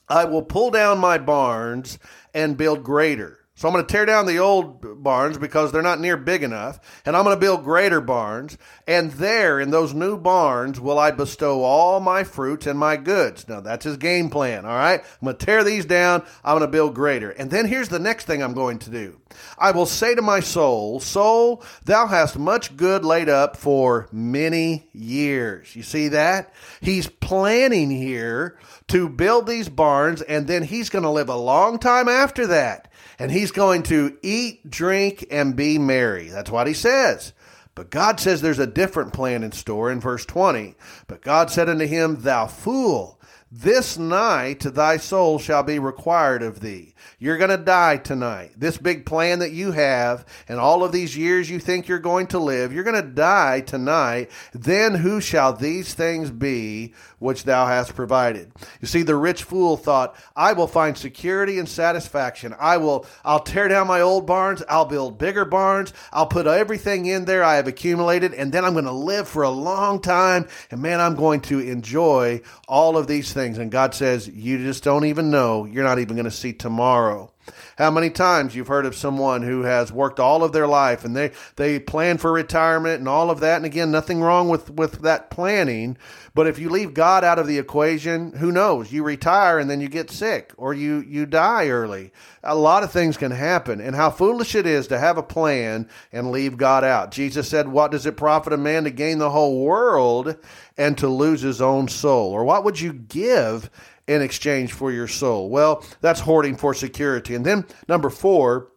I 0.08 0.26
will 0.26 0.44
pull 0.44 0.70
down 0.70 1.00
my 1.00 1.18
barns 1.18 1.98
and 2.34 2.58
build 2.58 2.84
greater. 2.84 3.43
So 3.56 3.68
I'm 3.68 3.74
going 3.74 3.86
to 3.86 3.92
tear 3.92 4.08
down 4.08 4.26
the 4.26 4.40
old 4.40 5.04
barns 5.04 5.38
because 5.38 5.72
they're 5.72 5.84
not 5.84 6.00
near 6.00 6.18
big 6.18 6.42
enough, 6.42 6.80
and 7.06 7.16
I'm 7.16 7.24
going 7.24 7.36
to 7.36 7.40
build 7.40 7.64
greater 7.64 8.02
barns. 8.02 8.58
And 8.88 9.12
there, 9.12 9.60
in 9.60 9.70
those 9.70 9.94
new 9.94 10.18
barns, 10.18 10.80
will 10.80 10.98
I 10.98 11.12
bestow 11.12 11.62
all 11.62 12.00
my 12.00 12.24
fruits 12.24 12.66
and 12.66 12.80
my 12.80 12.98
goods. 12.98 13.48
Now, 13.48 13.62
that's 13.62 13.86
his 13.86 13.98
game 13.98 14.32
plan, 14.32 14.66
all 14.66 14.76
right? 14.76 15.02
I'm 15.02 15.26
going 15.26 15.38
to 15.38 15.46
tear 15.46 15.64
these 15.64 15.86
down. 15.86 16.24
I'm 16.44 16.58
going 16.58 16.68
to 16.68 16.76
build 16.76 16.96
greater. 16.96 17.30
And 17.30 17.52
then 17.52 17.68
here's 17.68 17.90
the 17.90 18.00
next 18.00 18.26
thing 18.26 18.42
I'm 18.42 18.56
going 18.56 18.80
to 18.80 18.90
do 18.90 19.20
I 19.60 19.70
will 19.70 19.86
say 19.86 20.16
to 20.16 20.22
my 20.24 20.40
soul, 20.40 21.00
Soul, 21.00 21.64
thou 21.86 22.08
hast 22.08 22.40
much 22.40 22.76
good 22.76 23.06
laid 23.06 23.30
up 23.30 23.56
for 23.56 24.08
many 24.12 24.90
years. 24.94 25.76
You 25.76 25.84
see 25.84 26.08
that? 26.08 26.52
He's 26.82 27.08
planning 27.08 27.92
here 27.92 28.58
to 28.88 29.08
build 29.10 29.46
these 29.46 29.70
barns, 29.70 30.24
and 30.24 30.48
then 30.48 30.64
he's 30.64 30.90
going 30.90 31.04
to 31.04 31.10
live 31.12 31.30
a 31.30 31.36
long 31.36 31.78
time 31.78 32.10
after 32.10 32.48
that 32.48 32.90
and 33.24 33.32
he's 33.32 33.52
going 33.52 33.84
to 33.84 34.18
eat, 34.22 34.70
drink, 34.70 35.26
and 35.32 35.56
be 35.56 35.78
merry. 35.78 36.28
That's 36.28 36.52
what 36.52 36.68
he 36.68 36.74
says. 36.74 37.32
But 37.74 37.90
God 37.90 38.20
says 38.20 38.42
there's 38.42 38.60
a 38.60 38.68
different 38.68 39.14
plan 39.14 39.44
in 39.44 39.54
store 39.54 39.90
in 39.90 40.02
verse 40.02 40.26
20. 40.26 40.76
But 41.08 41.22
God 41.22 41.50
said 41.50 41.70
unto 41.70 41.86
him, 41.86 42.18
Thou 42.20 42.48
fool, 42.48 43.18
this 43.56 44.00
night 44.00 44.62
thy 44.62 44.98
soul 44.98 45.38
shall 45.38 45.62
be 45.62 45.78
required 45.78 46.42
of 46.42 46.60
thee. 46.60 46.96
You're 47.20 47.38
going 47.38 47.52
to 47.52 47.64
die 47.64 47.98
tonight. 47.98 48.54
This 48.58 48.80
big 48.80 49.06
plan 49.06 49.40
that 49.40 49.52
you 49.52 49.74
have 49.74 50.26
and 50.48 50.60
all 50.60 50.84
of 50.84 50.92
these 50.92 51.16
years 51.16 51.52
you 51.52 51.60
think 51.60 51.88
you're 51.88 52.00
going 52.00 52.26
to 52.28 52.40
live, 52.40 52.74
you're 52.74 52.84
going 52.84 53.00
to 53.00 53.08
die 53.08 53.62
tonight. 53.62 54.32
Then 54.54 54.96
who 54.96 55.22
shall 55.22 55.54
these 55.54 55.94
things 55.94 56.32
be 56.32 56.96
which 57.20 57.44
thou 57.44 57.68
hast 57.68 57.96
provided? 57.96 58.52
You 58.82 58.88
see, 58.88 59.04
the 59.04 59.16
rich 59.16 59.44
fool 59.44 59.78
thought, 59.78 60.16
I 60.36 60.54
will 60.54 60.68
find 60.68 60.98
security 60.98 61.60
and 61.60 61.70
satisfaction. 61.70 62.56
I 62.60 62.78
will, 62.78 63.06
I'll 63.24 63.40
tear 63.40 63.68
down 63.68 63.86
my 63.86 64.02
old 64.02 64.26
barns. 64.26 64.64
I'll 64.68 64.86
build 64.86 65.20
bigger 65.20 65.46
barns. 65.46 65.94
I'll 66.12 66.26
put 66.26 66.48
everything 66.48 67.06
in 67.06 67.26
there 67.26 67.44
I 67.44 67.58
have 67.58 67.68
accumulated 67.68 68.34
and 68.34 68.52
then 68.52 68.66
I'm 68.66 68.74
going 68.74 68.86
to 68.86 68.92
live 68.92 69.28
for 69.28 69.44
a 69.44 69.50
long 69.50 70.02
time. 70.02 70.48
And 70.72 70.82
man, 70.82 71.00
I'm 71.00 71.16
going 71.16 71.42
to 71.42 71.60
enjoy 71.60 72.42
all 72.68 72.98
of 72.98 73.06
these 73.06 73.32
things 73.32 73.43
things. 73.44 73.58
And 73.58 73.72
God 73.72 73.94
says, 73.94 74.28
You 74.28 74.58
just 74.58 74.84
don't 74.84 75.06
even 75.06 75.30
know. 75.30 75.66
You're 75.66 75.84
not 75.84 76.00
even 76.00 76.16
going 76.16 76.26
to 76.26 76.32
see 76.32 76.54
tomorrow. 76.54 77.34
How 77.78 77.92
many 77.92 78.10
times 78.10 78.56
you've 78.56 78.68
heard 78.68 78.86
of 78.86 78.96
someone 78.96 79.42
who 79.42 79.64
has 79.64 79.92
worked 79.92 80.20
all 80.20 80.44
of 80.44 80.54
their 80.54 80.68
life 80.68 81.04
and 81.04 81.16
they, 81.16 81.32
they 81.58 81.80
plan 81.80 82.18
for 82.18 82.32
retirement 82.32 83.00
and 83.00 83.10
all 83.10 83.30
of 83.30 83.42
that. 83.42 83.58
And 83.58 83.66
again, 83.66 83.92
nothing 83.92 84.22
wrong 84.22 84.48
with, 84.48 84.70
with 84.70 85.02
that 85.02 85.30
planning. 85.30 85.98
But 86.34 86.48
if 86.48 86.58
you 86.58 86.70
leave 86.70 86.94
God 86.94 87.24
out 87.24 87.40
of 87.40 87.48
the 87.48 87.58
equation, 87.58 88.32
who 88.34 88.52
knows? 88.52 88.92
You 88.92 89.04
retire 89.04 89.60
and 89.60 89.70
then 89.70 89.82
you 89.82 89.90
get 89.90 90.10
sick 90.10 90.54
or 90.56 90.74
you, 90.74 91.04
you 91.06 91.26
die 91.26 91.68
early. 91.68 92.12
A 92.44 92.56
lot 92.56 92.84
of 92.84 92.92
things 92.92 93.18
can 93.18 93.32
happen. 93.32 93.82
And 93.82 93.96
how 93.96 94.10
foolish 94.10 94.56
it 94.56 94.66
is 94.66 94.88
to 94.88 95.00
have 95.00 95.18
a 95.18 95.24
plan 95.24 95.90
and 96.12 96.32
leave 96.32 96.58
God 96.58 96.84
out. 96.84 97.12
Jesus 97.12 97.50
said, 97.50 97.68
What 97.68 97.92
does 97.92 98.06
it 98.06 98.18
profit 98.18 98.54
a 98.54 98.58
man 98.58 98.86
to 98.86 98.92
gain 98.92 99.18
the 99.18 99.32
whole 99.32 99.64
world 99.66 100.38
and 100.78 100.98
to 100.98 101.08
lose 101.08 101.42
his 101.42 101.62
own 101.62 101.88
soul? 101.88 102.32
Or 102.32 102.44
what 102.44 102.64
would 102.64 102.80
you 102.80 102.94
give 102.94 103.70
in 104.08 104.22
exchange 104.22 104.74
for 104.74 104.92
your 104.92 105.08
soul? 105.08 105.50
Well, 105.50 105.84
that's 106.02 106.22
hoarding 106.22 106.58
for 106.58 106.74
security. 106.74 107.36
And 107.36 107.46
then 107.46 107.66
number 107.88 108.10
four, 108.10 108.70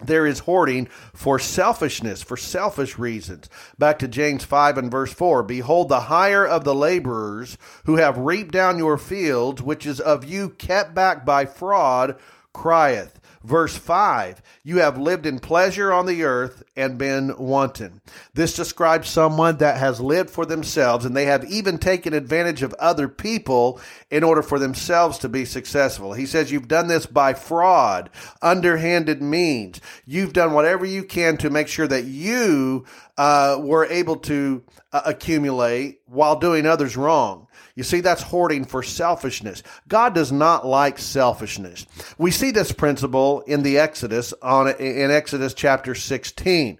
there 0.00 0.26
is 0.26 0.40
hoarding 0.40 0.86
for 1.12 1.38
selfishness, 1.40 2.22
for 2.22 2.36
selfish 2.36 2.98
reasons. 2.98 3.48
Back 3.78 3.98
to 3.98 4.08
James 4.08 4.44
5 4.44 4.78
and 4.78 4.90
verse 4.90 5.12
4 5.12 5.42
Behold, 5.42 5.88
the 5.88 6.02
hire 6.02 6.46
of 6.46 6.64
the 6.64 6.74
laborers 6.74 7.58
who 7.84 7.96
have 7.96 8.16
reaped 8.16 8.52
down 8.52 8.78
your 8.78 8.96
fields, 8.96 9.60
which 9.60 9.86
is 9.86 9.98
of 9.98 10.24
you 10.24 10.50
kept 10.50 10.94
back 10.94 11.24
by 11.24 11.46
fraud, 11.46 12.16
crieth. 12.52 13.18
Verse 13.48 13.74
5 13.74 14.42
You 14.62 14.80
have 14.80 14.98
lived 14.98 15.24
in 15.24 15.38
pleasure 15.38 15.90
on 15.90 16.04
the 16.04 16.22
earth 16.22 16.62
and 16.76 16.98
been 16.98 17.34
wanton. 17.38 18.02
This 18.34 18.54
describes 18.54 19.08
someone 19.08 19.56
that 19.56 19.78
has 19.78 20.02
lived 20.02 20.28
for 20.28 20.44
themselves 20.44 21.06
and 21.06 21.16
they 21.16 21.24
have 21.24 21.46
even 21.46 21.78
taken 21.78 22.12
advantage 22.12 22.62
of 22.62 22.74
other 22.74 23.08
people 23.08 23.80
in 24.10 24.22
order 24.22 24.42
for 24.42 24.58
themselves 24.58 25.16
to 25.18 25.30
be 25.30 25.46
successful. 25.46 26.12
He 26.12 26.26
says 26.26 26.52
you've 26.52 26.68
done 26.68 26.88
this 26.88 27.06
by 27.06 27.32
fraud, 27.32 28.10
underhanded 28.42 29.22
means. 29.22 29.80
You've 30.04 30.34
done 30.34 30.52
whatever 30.52 30.84
you 30.84 31.02
can 31.02 31.38
to 31.38 31.48
make 31.48 31.68
sure 31.68 31.88
that 31.88 32.04
you 32.04 32.84
uh, 33.16 33.56
were 33.62 33.86
able 33.86 34.16
to 34.16 34.62
uh, 34.92 35.00
accumulate 35.06 35.97
while 36.08 36.38
doing 36.38 36.66
others 36.66 36.96
wrong. 36.96 37.46
You 37.74 37.84
see, 37.84 38.00
that's 38.00 38.22
hoarding 38.22 38.64
for 38.64 38.82
selfishness. 38.82 39.62
God 39.86 40.14
does 40.14 40.32
not 40.32 40.66
like 40.66 40.98
selfishness. 40.98 41.86
We 42.16 42.30
see 42.30 42.50
this 42.50 42.72
principle 42.72 43.42
in 43.42 43.62
the 43.62 43.78
Exodus 43.78 44.34
on 44.42 44.68
in 44.68 45.10
Exodus 45.10 45.54
chapter 45.54 45.94
16. 45.94 46.78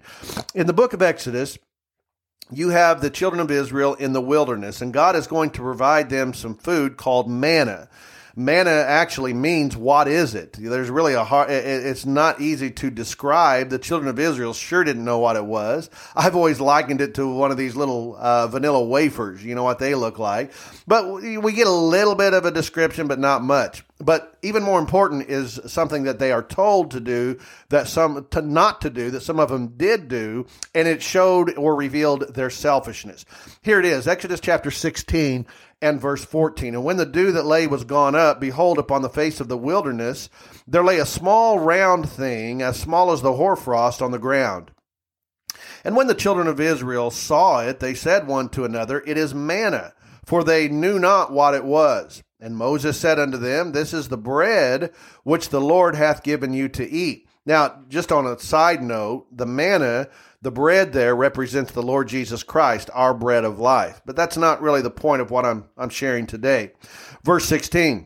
In 0.55 0.67
the 0.67 0.73
book 0.73 0.93
of 0.93 1.01
Exodus, 1.01 1.57
you 2.51 2.69
have 2.69 3.01
the 3.01 3.11
children 3.11 3.39
of 3.39 3.51
Israel 3.51 3.93
in 3.95 4.13
the 4.13 4.21
wilderness, 4.21 4.81
and 4.81 4.91
God 4.91 5.15
is 5.15 5.27
going 5.27 5.51
to 5.51 5.61
provide 5.61 6.09
them 6.09 6.33
some 6.33 6.55
food 6.55 6.97
called 6.97 7.29
manna 7.29 7.89
manna 8.39 8.71
actually 8.71 9.33
means 9.33 9.75
what 9.75 10.07
is 10.07 10.33
it? 10.33 10.53
There's 10.53 10.89
really 10.89 11.13
a 11.13 11.23
hard, 11.23 11.51
it's 11.51 12.05
not 12.05 12.39
easy 12.39 12.71
to 12.71 12.89
describe. 12.89 13.69
The 13.69 13.77
children 13.77 14.09
of 14.09 14.17
Israel 14.17 14.53
sure 14.53 14.83
didn't 14.83 15.03
know 15.03 15.19
what 15.19 15.35
it 15.35 15.45
was. 15.45 15.89
I've 16.15 16.35
always 16.35 16.61
likened 16.61 17.01
it 17.01 17.15
to 17.15 17.31
one 17.31 17.51
of 17.51 17.57
these 17.57 17.75
little 17.75 18.15
uh, 18.17 18.47
vanilla 18.47 18.83
wafers. 18.83 19.43
You 19.43 19.55
know 19.55 19.63
what 19.63 19.79
they 19.79 19.93
look 19.93 20.17
like. 20.19 20.53
But 20.87 21.21
we 21.21 21.51
get 21.51 21.67
a 21.67 21.71
little 21.71 22.15
bit 22.15 22.33
of 22.33 22.45
a 22.45 22.51
description, 22.51 23.07
but 23.07 23.19
not 23.19 23.43
much. 23.43 23.83
But 24.01 24.37
even 24.41 24.63
more 24.63 24.79
important 24.79 25.29
is 25.29 25.59
something 25.67 26.03
that 26.03 26.19
they 26.19 26.31
are 26.31 26.41
told 26.41 26.91
to 26.91 27.01
do 27.01 27.37
that 27.67 27.89
some 27.89 28.25
to 28.31 28.41
not 28.41 28.81
to 28.81 28.89
do 28.89 29.11
that 29.11 29.21
some 29.21 29.41
of 29.41 29.49
them 29.49 29.73
did 29.75 30.07
do, 30.07 30.47
and 30.73 30.87
it 30.87 31.03
showed 31.03 31.57
or 31.57 31.75
revealed 31.75 32.33
their 32.33 32.49
selfishness. 32.49 33.25
Here 33.61 33.77
it 33.77 33.85
is, 33.85 34.07
Exodus 34.07 34.39
chapter 34.39 34.71
16 34.71 35.45
and 35.81 36.01
verse 36.01 36.25
14. 36.25 36.75
And 36.75 36.83
when 36.83 36.97
the 36.97 37.05
dew 37.05 37.31
that 37.31 37.45
lay 37.45 37.67
was 37.67 37.83
gone 37.83 38.15
up, 38.15 38.39
behold, 38.39 38.77
upon 38.77 39.01
the 39.01 39.09
face 39.09 39.39
of 39.39 39.47
the 39.47 39.57
wilderness, 39.57 40.29
there 40.67 40.83
lay 40.83 40.99
a 40.99 41.05
small 41.05 41.59
round 41.59 42.09
thing, 42.09 42.61
as 42.61 42.79
small 42.79 43.11
as 43.11 43.21
the 43.21 43.33
hoarfrost 43.33 44.01
on 44.01 44.11
the 44.11 44.19
ground. 44.19 44.71
And 45.83 45.95
when 45.95 46.07
the 46.07 46.15
children 46.15 46.47
of 46.47 46.59
Israel 46.59 47.11
saw 47.11 47.61
it, 47.61 47.79
they 47.79 47.93
said 47.93 48.27
one 48.27 48.49
to 48.49 48.65
another, 48.65 49.01
It 49.05 49.17
is 49.17 49.33
manna, 49.33 49.93
for 50.25 50.43
they 50.43 50.67
knew 50.67 50.99
not 50.99 51.31
what 51.31 51.53
it 51.53 51.63
was. 51.63 52.21
And 52.41 52.55
Moses 52.55 52.99
said 52.99 53.19
unto 53.19 53.37
them, 53.37 53.71
This 53.71 53.93
is 53.93 54.09
the 54.09 54.17
bread 54.17 54.91
which 55.23 55.49
the 55.49 55.61
Lord 55.61 55.95
hath 55.95 56.23
given 56.23 56.53
you 56.53 56.69
to 56.69 56.89
eat. 56.89 57.28
Now, 57.49 57.79
just 57.89 58.11
on 58.11 58.27
a 58.27 58.37
side 58.37 58.83
note, 58.83 59.25
the 59.35 59.47
manna, 59.47 60.07
the 60.39 60.51
bread 60.51 60.93
there 60.93 61.15
represents 61.15 61.71
the 61.71 61.81
Lord 61.81 62.07
Jesus 62.07 62.43
Christ, 62.43 62.91
our 62.93 63.11
bread 63.11 63.43
of 63.43 63.57
life. 63.57 64.03
But 64.05 64.15
that's 64.15 64.37
not 64.37 64.61
really 64.61 64.83
the 64.83 64.91
point 64.91 65.23
of 65.23 65.31
what 65.31 65.45
I'm, 65.45 65.65
I'm 65.75 65.89
sharing 65.89 66.27
today. 66.27 66.73
Verse 67.23 67.45
16. 67.45 68.05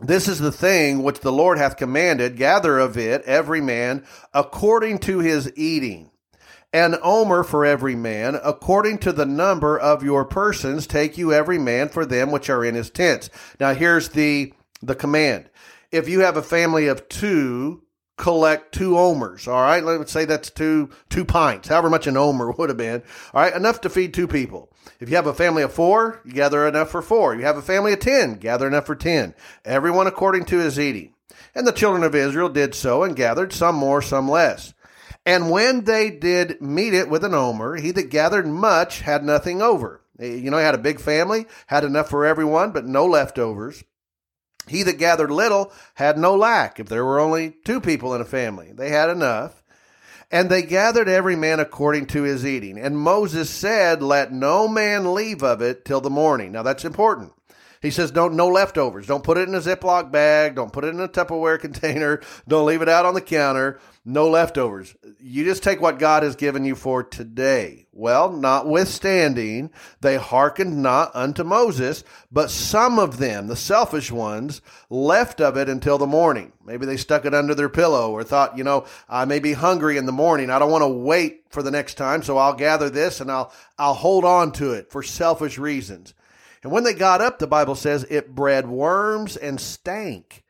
This 0.00 0.28
is 0.28 0.38
the 0.38 0.50
thing 0.50 1.02
which 1.02 1.20
the 1.20 1.30
Lord 1.30 1.58
hath 1.58 1.76
commanded, 1.76 2.38
gather 2.38 2.78
of 2.78 2.96
it 2.96 3.20
every 3.26 3.60
man 3.60 4.02
according 4.32 5.00
to 5.00 5.18
his 5.18 5.52
eating. 5.56 6.10
An 6.72 6.96
omer 7.02 7.44
for 7.44 7.66
every 7.66 7.94
man, 7.94 8.40
according 8.42 8.96
to 9.00 9.12
the 9.12 9.26
number 9.26 9.78
of 9.78 10.02
your 10.02 10.24
persons, 10.24 10.86
take 10.86 11.18
you 11.18 11.34
every 11.34 11.58
man 11.58 11.90
for 11.90 12.06
them 12.06 12.30
which 12.30 12.48
are 12.48 12.64
in 12.64 12.76
his 12.76 12.88
tents. 12.88 13.28
Now 13.60 13.74
here's 13.74 14.08
the, 14.08 14.54
the 14.80 14.94
command. 14.94 15.50
If 15.92 16.08
you 16.08 16.20
have 16.20 16.38
a 16.38 16.42
family 16.42 16.86
of 16.86 17.10
two, 17.10 17.83
collect 18.16 18.72
two 18.72 18.98
omers. 18.98 19.48
All 19.48 19.60
right. 19.60 19.84
Let's 19.84 20.12
say 20.12 20.24
that's 20.24 20.50
two, 20.50 20.90
two 21.10 21.24
pints, 21.24 21.68
however 21.68 21.90
much 21.90 22.06
an 22.06 22.16
omer 22.16 22.50
would 22.58 22.70
have 22.70 22.78
been. 22.78 23.02
All 23.32 23.42
right. 23.42 23.54
Enough 23.54 23.80
to 23.82 23.90
feed 23.90 24.14
two 24.14 24.28
people. 24.28 24.70
If 25.00 25.08
you 25.08 25.16
have 25.16 25.26
a 25.26 25.34
family 25.34 25.62
of 25.62 25.72
four, 25.72 26.20
you 26.24 26.32
gather 26.32 26.66
enough 26.66 26.90
for 26.90 27.02
four. 27.02 27.34
You 27.34 27.42
have 27.42 27.56
a 27.56 27.62
family 27.62 27.92
of 27.92 28.00
10, 28.00 28.34
gather 28.34 28.66
enough 28.66 28.86
for 28.86 28.94
10. 28.94 29.34
Everyone 29.64 30.06
according 30.06 30.44
to 30.46 30.58
his 30.58 30.78
eating. 30.78 31.14
And 31.54 31.66
the 31.66 31.72
children 31.72 32.02
of 32.02 32.14
Israel 32.14 32.48
did 32.48 32.74
so 32.74 33.02
and 33.02 33.16
gathered 33.16 33.52
some 33.52 33.76
more, 33.76 34.02
some 34.02 34.28
less. 34.28 34.74
And 35.26 35.50
when 35.50 35.84
they 35.84 36.10
did 36.10 36.60
meet 36.60 36.94
it 36.94 37.08
with 37.08 37.24
an 37.24 37.34
omer, 37.34 37.76
he 37.76 37.90
that 37.92 38.10
gathered 38.10 38.46
much 38.46 39.00
had 39.00 39.24
nothing 39.24 39.62
over. 39.62 40.02
Eh, 40.18 40.34
you 40.34 40.50
know, 40.50 40.58
he 40.58 40.64
had 40.64 40.74
a 40.74 40.78
big 40.78 41.00
family, 41.00 41.46
had 41.66 41.84
enough 41.84 42.10
for 42.10 42.26
everyone, 42.26 42.72
but 42.72 42.84
no 42.84 43.06
leftovers. 43.06 43.84
He 44.66 44.82
that 44.84 44.98
gathered 44.98 45.30
little 45.30 45.72
had 45.94 46.18
no 46.18 46.34
lack. 46.34 46.80
If 46.80 46.88
there 46.88 47.04
were 47.04 47.20
only 47.20 47.54
two 47.64 47.80
people 47.80 48.14
in 48.14 48.20
a 48.20 48.26
family, 48.26 48.72
they 48.72 48.90
had 48.90 49.10
enough. 49.10 49.62
And 50.30 50.50
they 50.50 50.62
gathered 50.62 51.08
every 51.08 51.36
man 51.36 51.60
according 51.60 52.06
to 52.06 52.22
his 52.22 52.44
eating. 52.44 52.78
And 52.78 52.98
Moses 52.98 53.50
said, 53.50 54.02
Let 54.02 54.32
no 54.32 54.66
man 54.66 55.14
leave 55.14 55.42
of 55.42 55.60
it 55.60 55.84
till 55.84 56.00
the 56.00 56.10
morning. 56.10 56.52
Now 56.52 56.62
that's 56.62 56.84
important. 56.84 57.32
He 57.84 57.90
says, 57.90 58.10
don't, 58.10 58.34
no 58.34 58.48
leftovers. 58.48 59.06
Don't 59.06 59.22
put 59.22 59.36
it 59.36 59.46
in 59.46 59.54
a 59.54 59.60
Ziploc 59.60 60.10
bag. 60.10 60.54
Don't 60.54 60.72
put 60.72 60.84
it 60.84 60.94
in 60.94 61.00
a 61.00 61.06
Tupperware 61.06 61.60
container. 61.60 62.22
Don't 62.48 62.64
leave 62.64 62.80
it 62.80 62.88
out 62.88 63.04
on 63.04 63.12
the 63.12 63.20
counter. 63.20 63.78
No 64.06 64.30
leftovers. 64.30 64.96
You 65.20 65.44
just 65.44 65.62
take 65.62 65.82
what 65.82 65.98
God 65.98 66.22
has 66.22 66.34
given 66.34 66.64
you 66.64 66.76
for 66.76 67.02
today. 67.02 67.86
Well, 67.92 68.32
notwithstanding, 68.32 69.70
they 70.00 70.16
hearkened 70.16 70.82
not 70.82 71.10
unto 71.14 71.44
Moses, 71.44 72.04
but 72.32 72.50
some 72.50 72.98
of 72.98 73.18
them, 73.18 73.48
the 73.48 73.54
selfish 73.54 74.10
ones, 74.10 74.62
left 74.88 75.42
of 75.42 75.58
it 75.58 75.68
until 75.68 75.98
the 75.98 76.06
morning. 76.06 76.52
Maybe 76.64 76.86
they 76.86 76.96
stuck 76.96 77.26
it 77.26 77.34
under 77.34 77.54
their 77.54 77.68
pillow 77.68 78.12
or 78.12 78.24
thought, 78.24 78.56
you 78.56 78.64
know, 78.64 78.86
I 79.10 79.26
may 79.26 79.40
be 79.40 79.52
hungry 79.52 79.98
in 79.98 80.06
the 80.06 80.12
morning. 80.12 80.48
I 80.48 80.58
don't 80.58 80.72
want 80.72 80.84
to 80.84 80.88
wait 80.88 81.44
for 81.50 81.62
the 81.62 81.70
next 81.70 81.96
time, 81.96 82.22
so 82.22 82.38
I'll 82.38 82.54
gather 82.54 82.88
this 82.88 83.20
and 83.20 83.30
I'll, 83.30 83.52
I'll 83.78 83.92
hold 83.92 84.24
on 84.24 84.52
to 84.52 84.72
it 84.72 84.90
for 84.90 85.02
selfish 85.02 85.58
reasons. 85.58 86.14
And 86.64 86.72
when 86.72 86.82
they 86.82 86.94
got 86.94 87.20
up, 87.20 87.38
the 87.38 87.46
Bible 87.46 87.76
says 87.76 88.04
it 88.08 88.34
bred 88.34 88.66
worms 88.66 89.36
and 89.36 89.60
stank. 89.60 90.42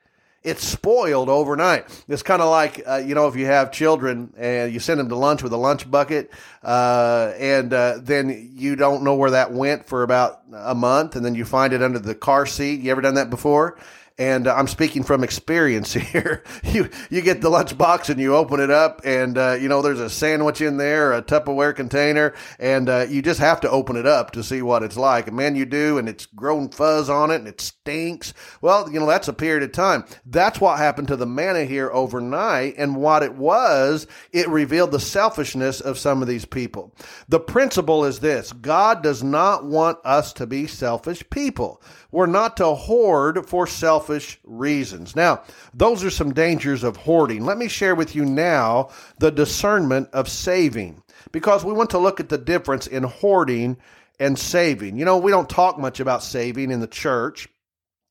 It 0.45 0.59
spoiled 0.59 1.29
overnight. 1.29 1.87
It's 2.07 2.23
kind 2.23 2.41
of 2.41 2.51
like, 2.51 2.83
uh, 2.87 2.97
you 3.05 3.15
know, 3.15 3.29
if 3.29 3.35
you 3.35 3.47
have 3.47 3.73
children 3.73 4.33
and 4.37 4.73
you 4.73 4.79
send 4.79 5.01
them 5.01 5.09
to 5.09 5.17
lunch 5.17 5.43
with 5.43 5.53
a 5.53 5.57
lunch 5.57 5.91
bucket, 5.91 6.31
uh, 6.63 7.33
and 7.39 7.73
uh, 7.73 7.99
then 8.01 8.53
you 8.55 8.77
don't 8.77 9.03
know 9.03 9.15
where 9.15 9.31
that 9.31 9.53
went 9.53 9.87
for 9.87 10.03
about 10.03 10.43
a 10.53 10.75
month, 10.75 11.17
and 11.17 11.25
then 11.25 11.35
you 11.35 11.45
find 11.45 11.73
it 11.73 11.83
under 11.83 11.99
the 11.99 12.15
car 12.15 12.47
seat. 12.47 12.81
You 12.81 12.91
ever 12.93 13.01
done 13.01 13.15
that 13.15 13.31
before? 13.31 13.79
And 14.19 14.47
uh, 14.47 14.55
I'm 14.55 14.69
speaking 14.69 15.03
from 15.03 15.25
experience 15.25 15.93
here. 15.95 16.45
you 16.63 16.89
you 17.11 17.23
get 17.23 17.41
the 17.41 17.49
lunch 17.49 17.77
box 17.77 18.09
and 18.09 18.21
you 18.21 18.35
open 18.35 18.61
it 18.61 18.71
up, 18.71 19.01
and 19.05 19.37
uh, 19.37 19.57
you 19.61 19.69
know 19.69 19.83
there's 19.83 20.01
a 20.01 20.11
sandwich 20.11 20.61
in 20.61 20.77
there, 20.77 21.13
a 21.13 21.23
Tupperware 21.23 21.75
container, 21.75 22.35
and 22.59 22.89
uh, 22.89 23.07
you 23.09 23.23
just 23.23 23.41
have 23.41 23.61
to 23.61 23.71
open 23.71 23.97
it 23.97 24.07
up 24.07 24.33
to 24.33 24.43
see 24.43 24.63
what 24.63 24.83
it's 24.83 24.97
like. 24.97 25.27
And 25.27 25.37
man, 25.37 25.57
you 25.57 25.65
do, 25.65 25.99
and 25.99 26.09
it's 26.09 26.27
grown 26.27 26.69
fuzz 26.69 27.11
on 27.11 27.31
it, 27.31 27.37
and 27.37 27.49
it 27.49 27.61
stinks. 27.61 28.35
Well, 28.61 28.91
you 28.91 29.01
know 29.01 29.07
that's 29.07 29.29
a 29.29 29.33
period 29.33 29.65
of 29.65 29.73
time. 29.73 30.05
That's 30.25 30.61
what 30.61 30.79
happened 30.79 31.09
to 31.09 31.17
the 31.17 31.27
manna 31.27 31.65
here 31.65 31.91
overnight, 31.93 32.75
and 32.79 32.97
what 32.97 33.23
it 33.23 33.35
was, 33.35 34.07
it 34.33 34.49
revealed 34.49 34.93
the 34.93 35.01
selfishness 35.01 35.81
of 35.81 35.99
some 35.99 36.23
of 36.23 36.29
these 36.29 36.45
people. 36.45 36.95
The 37.29 37.41
principle 37.41 38.05
is 38.05 38.21
this: 38.21 38.53
God 38.53 39.03
does 39.03 39.23
not 39.25 39.65
want 39.65 39.99
us 40.05 40.33
to 40.35 40.47
be 40.47 40.67
selfish 40.67 41.29
people. 41.31 41.83
We're 42.11 42.27
not 42.27 42.57
to 42.59 42.75
hoard 42.75 43.49
for 43.49 43.67
selfish 44.05 44.39
reasons. 44.45 45.17
Now, 45.17 45.43
those 45.73 46.05
are 46.05 46.11
some 46.11 46.35
dangers 46.35 46.85
of 46.85 46.97
hoarding. 46.97 47.47
Let 47.47 47.57
me 47.57 47.69
share 47.69 47.95
with 47.95 48.15
you 48.15 48.27
now 48.27 48.91
the 49.19 49.31
discernment 49.31 50.11
of 50.13 50.29
saving 50.29 51.03
because 51.33 51.65
we 51.65 51.73
want 51.73 51.91
to 51.91 51.99
look 51.99 52.21
at 52.21 52.29
the 52.29 52.37
difference 52.37 52.87
in 52.87 53.05
hoarding 53.05 53.79
and 54.21 54.39
saving. 54.39 54.99
You 54.99 55.07
know, 55.07 55.17
we 55.17 55.31
don't 55.31 55.49
talk 55.49 55.79
much 55.79 56.01
about 56.01 56.23
saving 56.23 56.71
in 56.71 56.81
the 56.81 56.87
church. 56.87 57.49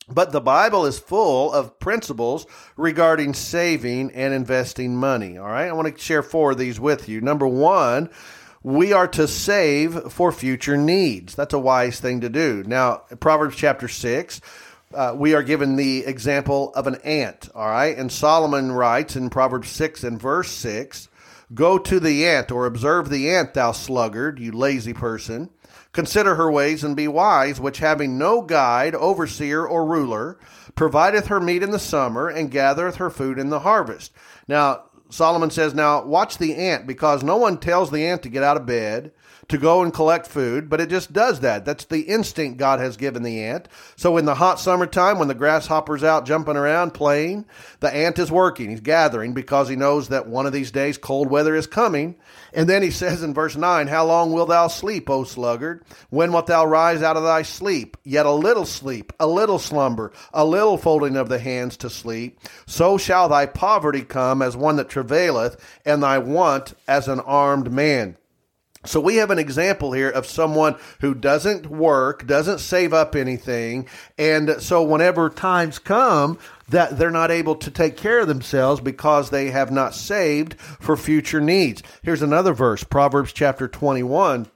But 0.10 0.34
the 0.34 0.42
Bible 0.42 0.86
is 0.86 1.00
full 1.00 1.54
of 1.54 1.80
principles 1.80 2.46
regarding 2.76 3.36
saving 3.36 4.12
and 4.12 4.34
investing 4.34 4.98
money. 4.98 5.38
All 5.38 5.46
right. 5.46 5.70
I 5.70 5.74
want 5.74 5.96
to 5.96 6.02
share 6.02 6.24
four 6.24 6.52
of 6.52 6.58
these 6.58 6.78
with 6.78 7.08
you. 7.08 7.22
Number 7.22 7.48
one, 7.48 8.10
we 8.64 8.92
are 8.92 9.08
to 9.10 9.30
save 9.30 10.12
for 10.12 10.34
future 10.34 10.76
needs. 10.76 11.36
That's 11.36 11.54
a 11.54 11.60
wise 11.60 12.02
thing 12.02 12.20
to 12.20 12.30
do. 12.30 12.64
Now, 12.66 13.04
Proverbs 13.22 13.56
chapter 13.56 13.88
6, 13.88 14.42
uh, 14.94 15.14
we 15.16 15.34
are 15.34 15.44
given 15.44 15.76
the 15.76 16.06
example 16.06 16.74
of 16.74 16.88
an 16.88 16.96
ant, 17.04 17.50
all 17.54 17.68
right? 17.68 17.98
And 17.98 18.12
Solomon 18.12 18.72
writes 18.72 19.16
in 19.16 19.30
Proverbs 19.30 19.70
6 19.70 20.04
and 20.04 20.22
verse 20.22 20.52
6 20.52 21.10
Go 21.54 21.78
to 21.78 22.00
the 22.00 22.26
ant, 22.26 22.52
or 22.52 22.66
observe 22.66 23.10
the 23.10 23.30
ant, 23.30 23.54
thou 23.54 23.72
sluggard, 23.72 24.40
you 24.40 24.52
lazy 24.52 24.94
person. 24.94 25.50
Consider 25.92 26.36
her 26.36 26.52
ways 26.52 26.84
and 26.84 26.96
be 26.96 27.08
wise, 27.08 27.60
which 27.60 27.78
having 27.78 28.18
no 28.18 28.42
guide, 28.42 28.96
overseer, 28.96 29.66
or 29.66 29.86
ruler, 29.86 30.40
provideth 30.76 31.28
her 31.28 31.40
meat 31.40 31.62
in 31.62 31.70
the 31.70 31.78
summer 31.78 32.28
and 32.28 32.50
gathereth 32.50 32.96
her 32.96 33.12
food 33.12 33.38
in 33.38 33.50
the 33.50 33.60
harvest. 33.60 34.12
Now, 34.48 34.86
Solomon 35.10 35.52
says, 35.52 35.76
Now 35.76 36.04
watch 36.04 36.40
the 36.40 36.56
ant, 36.56 36.88
because 36.88 37.24
no 37.24 37.38
one 37.38 37.60
tells 37.60 37.92
the 37.92 38.06
ant 38.08 38.24
to 38.24 38.30
get 38.30 38.42
out 38.42 38.58
of 38.58 38.66
bed 38.66 39.12
to 39.50 39.58
go 39.58 39.84
and 39.84 39.94
collect 39.94 40.28
food, 40.28 40.70
but 40.70 40.80
it 40.80 40.90
just 40.90 41.12
does 41.14 41.42
that. 41.42 41.66
That's 41.66 41.86
the 41.86 42.02
instinct 42.02 42.58
God 42.58 42.80
has 42.80 42.98
given 42.98 43.24
the 43.24 43.44
ant. 43.44 43.68
So 43.96 44.18
in 44.18 44.26
the 44.26 44.36
hot 44.36 44.60
summertime, 44.60 45.20
when 45.20 45.28
the 45.28 45.34
grasshopper's 45.34 46.04
out 46.04 46.26
jumping 46.26 46.58
around 46.58 46.94
playing, 46.94 47.46
the 47.80 47.94
ant 47.94 48.20
is 48.20 48.32
working. 48.32 48.70
He's 48.70 48.80
gathering 48.80 49.34
because 49.34 49.70
he 49.70 49.76
knows 49.76 50.10
that 50.10 50.28
one 50.28 50.46
of 50.46 50.54
these 50.54 50.72
days 50.72 50.98
cold 50.98 51.30
weather 51.30 51.56
is 51.56 51.68
coming. 51.68 52.16
And 52.54 52.70
then 52.70 52.84
he 52.84 52.92
says 53.04 53.24
in 53.24 53.34
verse 53.34 53.56
9, 53.56 53.88
How 53.88 54.06
long 54.06 54.32
wilt 54.32 54.50
thou 54.50 54.68
sleep, 54.68 55.10
O 55.10 55.24
sluggard? 55.24 55.84
When 56.10 56.32
wilt 56.32 56.48
thou 56.48 56.66
rise 56.66 57.02
out 57.02 57.18
of 57.18 57.24
thy 57.24 57.42
sleep? 57.42 57.98
Yet 58.04 58.26
a 58.26 58.32
little 58.32 58.66
sleep, 58.66 59.14
a 59.20 59.28
little 59.28 59.60
slumber, 59.60 60.12
a 60.34 60.46
little 60.46 60.78
folding 60.78 61.18
of 61.18 61.30
the 61.30 61.40
hands 61.40 61.78
to 61.78 61.90
sleep. 61.90 62.40
So 62.66 62.98
shall 62.98 63.30
thy 63.30 63.46
poverty 63.46 64.04
come 64.04 64.42
as 64.42 64.56
one 64.56 64.78
that 64.78 64.90
travaileth, 64.90 65.58
and 65.86 66.02
thy 66.02 66.18
want 66.18 66.74
as 66.88 67.08
an 67.08 67.20
armed 67.20 67.72
man. 67.72 68.18
So 68.86 69.00
we 69.00 69.16
have 69.16 69.32
an 69.32 69.40
example 69.40 69.94
here 69.94 70.10
of 70.10 70.26
someone 70.26 70.76
who 71.00 71.14
doesn't 71.14 71.68
work, 71.68 72.28
doesn't 72.28 72.60
save 72.60 72.94
up 72.94 73.16
anything, 73.16 73.88
and 74.18 74.62
so 74.62 74.84
whenever 74.84 75.30
times 75.30 75.80
come 75.80 76.38
that 76.68 76.98
they're 76.98 77.10
not 77.10 77.32
able 77.32 77.56
to 77.56 77.72
take 77.72 77.96
care 77.96 78.20
of 78.20 78.28
themselves 78.28 78.82
because 78.82 79.30
they 79.30 79.52
have 79.52 79.72
not 79.72 79.96
saved 79.96 80.60
for 80.60 80.98
future 80.98 81.42
needs. 81.42 81.82
Here's 82.02 82.22
another 82.22 82.54
verse, 82.54 82.84
Proverbs 82.84 83.32
chapter 83.32 83.68
21 83.68 84.48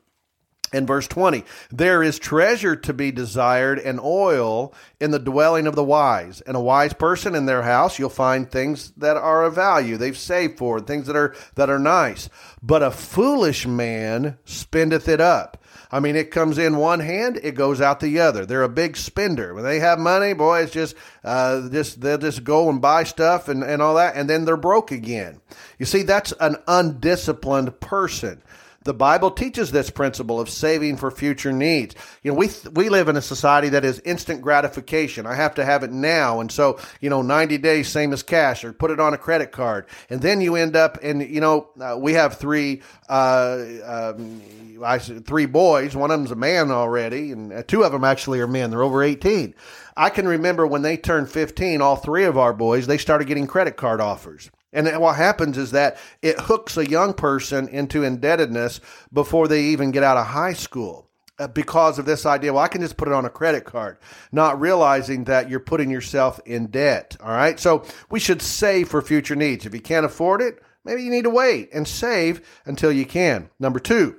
in 0.74 0.86
verse 0.86 1.08
20, 1.08 1.44
there 1.72 2.04
is 2.04 2.20
treasure 2.20 2.76
to 2.76 2.94
be 2.94 3.12
desired 3.12 3.80
and 3.80 4.00
oil 4.00 4.74
in 5.00 5.12
the 5.12 5.20
dwelling 5.20 5.68
of 5.68 5.76
the 5.76 5.84
wise. 5.84 6.42
And 6.42 6.58
a 6.58 6.62
wise 6.62 6.94
person 6.94 7.36
in 7.36 7.46
their 7.46 7.64
house, 7.64 7.98
you'll 7.98 8.10
find 8.10 8.50
things 8.50 8.92
that 8.98 9.18
are 9.18 9.46
of 9.46 9.56
value. 9.56 9.98
They've 9.98 10.18
saved 10.18 10.58
for 10.58 10.80
things 10.80 11.08
that 11.08 11.16
are, 11.16 11.36
that 11.56 11.70
are 11.70 11.80
nice. 11.80 12.30
But 12.62 12.84
a 12.84 12.92
foolish 12.92 13.66
man 13.66 14.38
spendeth 14.46 15.08
it 15.08 15.22
up. 15.22 15.64
I 15.90 16.02
mean, 16.02 16.18
it 16.18 16.32
comes 16.32 16.58
in 16.58 16.76
one 16.76 17.00
hand, 17.00 17.40
it 17.42 17.56
goes 17.56 17.80
out 17.80 18.02
the 18.02 18.20
other. 18.20 18.46
They're 18.46 18.64
a 18.64 18.70
big 18.70 18.98
spender. 18.98 19.54
When 19.54 19.64
they 19.64 19.80
have 19.80 20.00
money, 20.00 20.34
boy, 20.34 20.64
it's 20.64 20.74
just, 20.74 20.96
uh, 21.24 21.70
just 21.70 22.02
they'll 22.02 22.18
just 22.18 22.44
go 22.44 22.70
and 22.70 22.82
buy 22.82 23.04
stuff 23.04 23.48
and, 23.48 23.64
and 23.64 23.82
all 23.82 23.96
that, 23.96 24.16
and 24.18 24.30
then 24.30 24.44
they're 24.44 24.58
broke 24.58 24.92
again. 24.92 25.40
You 25.80 25.86
see, 25.86 26.04
that's 26.04 26.34
an 26.42 26.58
undisciplined 26.68 27.80
person. 27.80 28.42
The 28.88 28.94
Bible 28.94 29.32
teaches 29.32 29.72
this 29.72 29.90
principle 29.90 30.40
of 30.40 30.50
saving 30.50 30.96
for 30.96 31.12
future 31.12 31.52
needs. 31.52 31.94
You 32.24 32.32
know, 32.32 32.38
we 32.38 32.50
we 32.72 32.88
live 32.90 33.10
in 33.10 33.18
a 33.18 33.22
society 33.22 33.70
that 33.70 33.84
is 33.84 34.00
instant 34.00 34.42
gratification. 34.42 35.26
I 35.26 35.36
have 35.36 35.56
to 35.56 35.66
have 35.66 35.84
it 35.84 35.92
now, 35.92 36.40
and 36.40 36.50
so 36.50 36.80
you 37.02 37.10
know, 37.10 37.22
90 37.22 37.58
days 37.58 37.90
same 37.90 38.14
as 38.14 38.24
cash, 38.24 38.64
or 38.64 38.72
put 38.72 38.90
it 38.90 39.00
on 39.00 39.14
a 39.14 39.18
credit 39.18 39.52
card, 39.52 39.88
and 40.10 40.22
then 40.22 40.40
you 40.40 40.56
end 40.56 40.78
up, 40.78 40.98
and 41.04 41.22
you 41.22 41.42
know, 41.42 41.70
uh, 41.80 41.98
we 42.00 42.14
have 42.14 42.38
three. 42.38 42.82
Uh, 43.10 43.64
um, 43.86 44.42
I 44.84 45.00
three 45.00 45.48
boys. 45.48 45.96
One 45.96 46.12
of 46.12 46.20
them's 46.20 46.32
a 46.32 46.36
man 46.36 46.72
already, 46.72 47.32
and 47.32 47.52
uh, 47.52 47.64
two 47.64 47.84
of 47.84 47.92
them 47.92 48.04
actually 48.04 48.40
are 48.40 48.48
men. 48.48 48.70
They're 48.70 48.84
over 48.84 49.04
18. 49.04 49.54
I 49.98 50.10
can 50.12 50.28
remember 50.28 50.66
when 50.68 50.84
they 50.84 50.96
turned 50.96 51.30
15, 51.30 51.82
all 51.82 51.96
three 51.96 52.26
of 52.26 52.38
our 52.38 52.54
boys, 52.54 52.86
they 52.86 53.00
started 53.00 53.28
getting 53.28 53.48
credit 53.48 53.76
card 53.76 54.00
offers. 54.00 54.52
And 54.74 55.00
what 55.00 55.16
happens 55.16 55.58
is 55.58 55.72
that 55.72 55.98
it 56.22 56.40
hooks 56.40 56.78
a 56.78 56.90
young 56.90 57.14
person 57.14 57.68
into 57.70 58.04
indebtedness 58.04 58.82
before 59.12 59.48
they 59.48 59.64
even 59.66 59.92
get 59.92 60.04
out 60.04 60.18
of 60.18 60.28
high 60.28 60.54
school 60.54 61.08
uh, 61.40 61.48
because 61.48 62.00
of 62.00 62.06
this 62.06 62.26
idea, 62.26 62.52
well, 62.52 62.64
I 62.64 62.68
can 62.68 62.82
just 62.82 62.98
put 62.98 63.08
it 63.08 63.14
on 63.14 63.26
a 63.26 63.30
credit 63.30 63.64
card, 63.64 63.98
not 64.32 64.60
realizing 64.60 65.26
that 65.26 65.50
you're 65.50 65.60
putting 65.60 65.92
yourself 65.92 66.40
in 66.46 66.68
debt. 66.68 67.16
All 67.22 67.32
right. 67.32 67.60
So 67.60 67.86
we 68.10 68.20
should 68.20 68.42
save 68.42 68.90
for 68.90 69.02
future 69.02 69.36
needs. 69.36 69.66
If 69.66 69.74
you 69.74 69.82
can't 69.82 70.06
afford 70.06 70.42
it, 70.42 70.62
maybe 70.84 71.04
you 71.04 71.12
need 71.12 71.26
to 71.26 71.30
wait 71.30 71.70
and 71.74 71.88
save 71.88 72.42
until 72.66 72.92
you 72.92 73.06
can. 73.06 73.50
Number 73.60 73.80
two, 73.80 74.18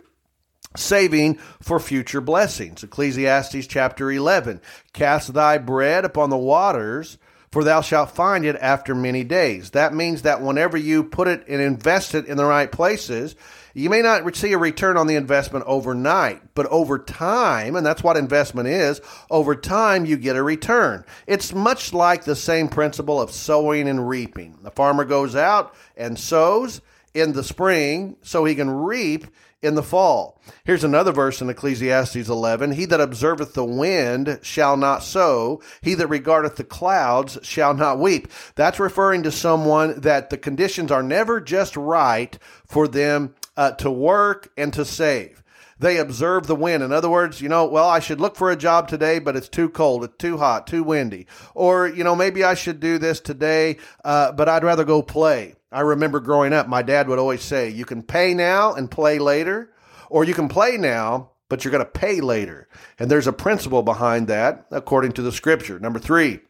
saving 0.77 1.39
for 1.61 1.81
future 1.81 2.21
blessings. 2.21 2.85
Ecclesiastes 2.85 3.67
chapter 3.67 4.11
11 4.11 4.61
Cast 4.93 5.35
thy 5.35 5.59
bread 5.59 6.05
upon 6.05 6.31
the 6.31 6.37
waters, 6.37 7.19
for 7.51 7.65
thou 7.65 7.81
shalt 7.81 8.11
find 8.11 8.45
it 8.45 8.57
after 8.57 8.95
many 8.95 9.25
days. 9.25 9.71
That 9.71 9.95
means 9.95 10.23
that 10.23 10.43
whenever 10.43 10.77
you 10.77 11.05
put 11.05 11.29
it 11.29 11.45
and 11.49 11.61
invest 11.61 12.15
it 12.15 12.27
in 12.27 12.37
the 12.37 12.45
right 12.45 12.71
places, 12.71 13.37
you 13.75 13.91
may 13.91 14.03
not 14.03 14.35
see 14.37 14.53
a 14.53 14.59
return 14.59 14.97
on 14.97 15.07
the 15.07 15.15
investment 15.15 15.65
overnight, 15.67 16.43
but 16.55 16.67
over 16.67 16.99
time, 16.99 17.77
and 17.77 17.87
that's 17.87 18.03
what 18.03 18.17
investment 18.17 18.69
is, 18.69 19.01
over 19.31 19.55
time 19.55 20.05
you 20.05 20.17
get 20.17 20.37
a 20.37 20.43
return. 20.43 21.05
It's 21.27 21.55
much 21.55 21.93
like 21.93 22.25
the 22.25 22.37
same 22.37 22.69
principle 22.69 23.21
of 23.21 23.31
sowing 23.31 23.89
and 23.89 24.09
reaping. 24.09 24.59
The 24.63 24.71
farmer 24.71 25.05
goes 25.05 25.37
out 25.37 25.75
and 25.97 26.19
sows 26.19 26.81
in 27.15 27.33
the 27.33 27.45
spring 27.45 28.17
so 28.23 28.45
he 28.45 28.55
can 28.55 28.71
reap 28.71 29.27
in 29.63 29.75
the 29.75 29.83
fall. 29.83 30.41
Here's 30.65 30.85
another 30.85 31.13
verse 31.13 31.41
in 31.41 31.51
Ecclesiastes 31.51 32.29
11 32.29 32.73
He 32.73 32.85
that 32.87 33.01
observeth 33.01 33.55
the 33.55 33.65
wind 33.65 34.39
shall 34.43 34.77
not 34.77 35.03
sow, 35.03 35.61
he 35.81 35.95
that 35.95 36.07
regardeth 36.07 36.57
the 36.57 36.65
clouds 36.65 37.39
shall 37.43 37.75
not 37.75 37.99
weep. 37.99 38.29
That's 38.55 38.81
referring 38.81 39.23
to 39.25 39.33
someone 39.33 40.01
that 40.01 40.31
the 40.31 40.39
conditions 40.39 40.91
are 40.91 41.03
never 41.03 41.41
just 41.41 41.77
right 41.77 42.39
for 42.65 42.87
them 42.87 43.35
uh, 43.57 43.73
to 43.73 43.91
work 43.91 44.51
and 44.57 44.73
to 44.75 44.85
save. 44.85 45.43
They 45.81 45.99
observe 45.99 46.47
the 46.47 46.57
wind. 46.57 46.83
In 46.83 46.93
other 46.93 47.09
words, 47.09 47.41
you 47.41 47.49
know, 47.49 47.65
well, 47.65 47.89
I 47.89 48.01
should 48.01 48.21
look 48.21 48.35
for 48.35 48.51
a 48.51 48.57
job 48.57 48.89
today, 48.89 49.21
but 49.21 49.37
it's 49.37 49.49
too 49.49 49.69
cold, 49.69 50.03
it's 50.03 50.17
too 50.17 50.39
hot, 50.39 50.67
too 50.67 50.83
windy. 50.83 51.27
Or, 51.55 51.87
you 51.87 52.03
know, 52.03 52.17
maybe 52.17 52.43
I 52.43 52.55
should 52.55 52.81
do 52.81 52.99
this 52.99 53.21
today, 53.21 53.77
uh, 54.05 54.33
but 54.33 54.49
I'd 54.49 54.65
rather 54.65 54.85
go 54.85 55.03
play. 55.03 55.55
I 55.71 55.81
remember 55.81 56.21
growing 56.21 56.53
up, 56.53 56.67
my 56.67 56.83
dad 56.83 57.09
would 57.09 57.19
always 57.19 57.43
say, 57.43 57.69
you 57.69 57.85
can 57.85 58.03
pay 58.03 58.33
now 58.33 58.73
and 58.73 58.91
play 58.91 59.19
later, 59.19 59.71
or 60.09 60.25
you 60.25 60.33
can 60.33 60.49
play 60.49 60.79
now, 60.79 61.33
but 61.49 61.65
you're 61.65 61.73
going 61.73 61.85
to 61.85 61.91
pay 61.91 62.21
later. 62.21 62.69
And 62.99 63.11
there's 63.11 63.27
a 63.27 63.33
principle 63.33 63.83
behind 63.83 64.29
that 64.29 64.67
according 64.71 65.13
to 65.13 65.23
the 65.23 65.33
scripture. 65.33 65.79
Number 65.79 65.99
three, 65.99 66.41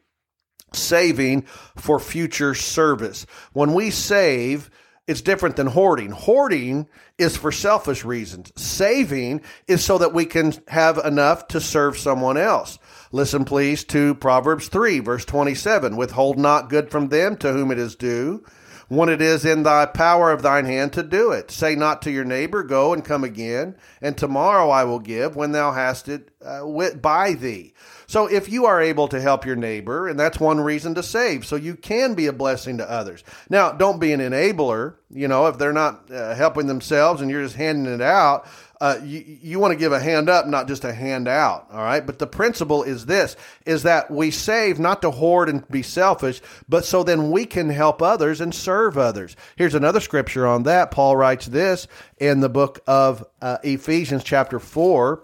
saving 0.73 1.43
for 1.75 1.99
future 1.99 2.53
service. 2.53 3.25
When 3.51 3.73
we 3.73 3.89
save, 3.89 4.69
it's 5.05 5.21
different 5.21 5.57
than 5.57 5.67
hoarding. 5.67 6.11
Hoarding 6.11 6.87
is 7.17 7.35
for 7.35 7.51
selfish 7.51 8.05
reasons. 8.05 8.53
Saving 8.55 9.41
is 9.67 9.83
so 9.83 9.97
that 9.97 10.13
we 10.13 10.25
can 10.25 10.53
have 10.67 10.97
enough 10.97 11.47
to 11.49 11.59
serve 11.59 11.97
someone 11.97 12.37
else. 12.37 12.79
Listen, 13.11 13.43
please, 13.43 13.83
to 13.85 14.15
Proverbs 14.15 14.69
3, 14.69 14.99
verse 14.99 15.25
27. 15.25 15.97
Withhold 15.97 16.37
not 16.37 16.69
good 16.69 16.89
from 16.91 17.09
them 17.09 17.35
to 17.37 17.51
whom 17.51 17.71
it 17.71 17.79
is 17.79 17.95
due 17.95 18.45
when 18.89 19.07
it 19.07 19.21
is 19.21 19.45
in 19.45 19.63
thy 19.63 19.85
power 19.85 20.31
of 20.31 20.41
thine 20.41 20.65
hand 20.65 20.91
to 20.93 21.03
do 21.03 21.31
it. 21.31 21.51
Say 21.51 21.75
not 21.75 22.01
to 22.01 22.11
your 22.11 22.25
neighbor, 22.25 22.63
Go 22.63 22.91
and 22.91 23.05
come 23.05 23.23
again, 23.23 23.75
and 24.01 24.17
tomorrow 24.17 24.69
I 24.69 24.83
will 24.83 24.99
give 24.99 25.35
when 25.35 25.51
thou 25.51 25.71
hast 25.71 26.09
it 26.09 26.29
uh, 26.43 26.65
by 26.95 27.33
thee. 27.33 27.73
So 28.07 28.25
if 28.25 28.49
you 28.49 28.65
are 28.65 28.81
able 28.81 29.07
to 29.09 29.21
help 29.21 29.45
your 29.45 29.55
neighbor, 29.55 30.07
and 30.07 30.19
that's 30.19 30.39
one 30.39 30.59
reason 30.59 30.95
to 30.95 31.03
save, 31.03 31.45
so 31.45 31.55
you 31.55 31.75
can 31.75 32.15
be 32.15 32.25
a 32.25 32.33
blessing 32.33 32.79
to 32.79 32.89
others. 32.89 33.23
Now, 33.49 33.71
don't 33.71 33.99
be 33.99 34.13
an 34.13 34.19
enabler. 34.19 34.95
You 35.11 35.27
know, 35.27 35.45
if 35.45 35.59
they're 35.59 35.71
not 35.71 36.09
uh, 36.11 36.33
helping 36.33 36.65
themselves 36.65 37.21
and 37.21 37.29
you're 37.29 37.43
just 37.43 37.55
handing 37.55 37.93
it 37.93 38.01
out, 38.01 38.47
uh, 38.81 38.97
you, 39.03 39.37
you 39.41 39.59
want 39.59 39.73
to 39.73 39.77
give 39.77 39.91
a 39.91 39.99
hand 39.99 40.29
up, 40.29 40.47
not 40.47 40.67
just 40.67 40.85
a 40.85 40.93
hand 40.93 41.27
out. 41.27 41.67
All 41.71 41.83
right. 41.83 42.05
But 42.05 42.19
the 42.19 42.27
principle 42.27 42.83
is 42.83 43.05
this, 43.05 43.35
is 43.65 43.83
that 43.83 44.09
we 44.09 44.31
save 44.31 44.79
not 44.79 45.01
to 45.01 45.11
hoard 45.11 45.49
and 45.49 45.67
be 45.67 45.83
selfish, 45.83 46.41
but 46.69 46.85
so 46.85 47.03
then 47.03 47.29
we 47.31 47.45
can 47.45 47.69
help 47.69 48.01
others 48.01 48.39
and 48.39 48.55
serve 48.55 48.97
others. 48.97 49.35
Here's 49.57 49.75
another 49.75 49.99
scripture 49.99 50.47
on 50.47 50.63
that. 50.63 50.91
Paul 50.91 51.17
writes 51.17 51.45
this 51.45 51.87
in 52.19 52.39
the 52.39 52.49
book 52.49 52.79
of 52.87 53.25
uh, 53.41 53.57
Ephesians 53.63 54.23
chapter 54.23 54.59
4 54.59 55.23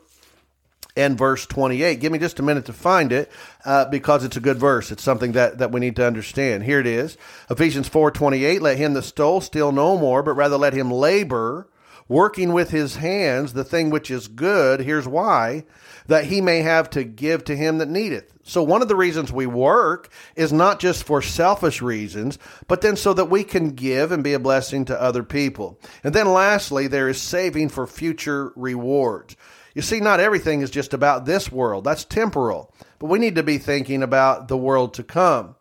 and 0.98 1.18
verse 1.18 1.46
28. 1.46 2.00
Give 2.00 2.12
me 2.12 2.20
just 2.20 2.40
a 2.40 2.44
minute 2.44 2.66
to 2.66 2.74
find 2.74 3.12
it 3.12 3.32
uh, 3.64 3.86
because 3.86 4.26
it's 4.26 4.38
a 4.38 4.42
good 4.42 4.58
verse. 4.58 4.92
It's 4.92 5.04
something 5.04 5.34
that, 5.34 5.60
that 5.60 5.72
we 5.72 5.80
need 5.80 5.96
to 5.98 6.06
understand. 6.06 6.64
Here 6.64 6.80
it 6.80 6.88
is. 6.88 7.18
Ephesians 7.50 7.90
4:28, 7.90 8.62
let 8.62 8.78
him 8.78 8.94
that 8.94 9.04
stole 9.04 9.42
steal 9.42 9.72
no 9.72 9.98
more, 9.98 10.24
but 10.24 10.34
rather 10.34 10.58
let 10.58 10.74
him 10.74 10.92
labor 10.92 11.68
working 12.08 12.54
with 12.54 12.70
his 12.70 12.98
hands 12.98 13.54
the 13.54 13.64
thing 13.64 13.90
which 13.90 14.12
is 14.12 14.28
good. 14.28 14.80
Here's 14.80 15.08
why 15.08 15.66
that 16.08 16.26
he 16.26 16.40
may 16.40 16.60
have 16.62 16.90
to 16.92 17.04
give 17.04 17.44
to 17.46 17.56
him 17.56 17.80
that 17.80 17.90
needeth. 17.90 18.32
So, 18.44 18.62
one 18.62 18.84
of 18.84 18.88
the 18.88 18.96
reasons 18.96 19.32
we 19.32 19.48
work 19.48 20.12
is 20.36 20.54
not 20.54 20.80
just 20.80 21.04
for 21.04 21.22
selfish 21.22 21.82
reasons, 21.82 22.38
but 22.68 22.82
then 22.82 22.96
so 22.96 23.14
that 23.14 23.30
we 23.30 23.44
can 23.44 23.72
give 23.72 24.12
and 24.12 24.24
be 24.24 24.34
a 24.34 24.40
blessing 24.40 24.86
to 24.86 25.02
other 25.02 25.24
people. 25.24 25.80
And 26.04 26.14
then, 26.14 26.32
lastly, 26.32 26.88
there 26.88 27.10
is 27.10 27.20
saving 27.20 27.70
for 27.70 27.88
future 27.88 28.54
rewards. 28.56 29.36
You 29.74 29.82
see, 29.82 30.00
not 30.00 30.20
everything 30.20 30.62
is 30.62 30.70
just 30.70 30.94
about 30.94 31.26
this 31.26 31.52
world, 31.52 31.84
that's 31.84 32.06
temporal, 32.06 32.74
but 33.00 33.08
we 33.08 33.20
need 33.20 33.36
to 33.36 33.44
be 33.44 33.58
thinking 33.58 34.04
about 34.04 34.48
the 34.48 34.58
world 34.58 34.94
to 34.96 35.04
come. 35.04 35.56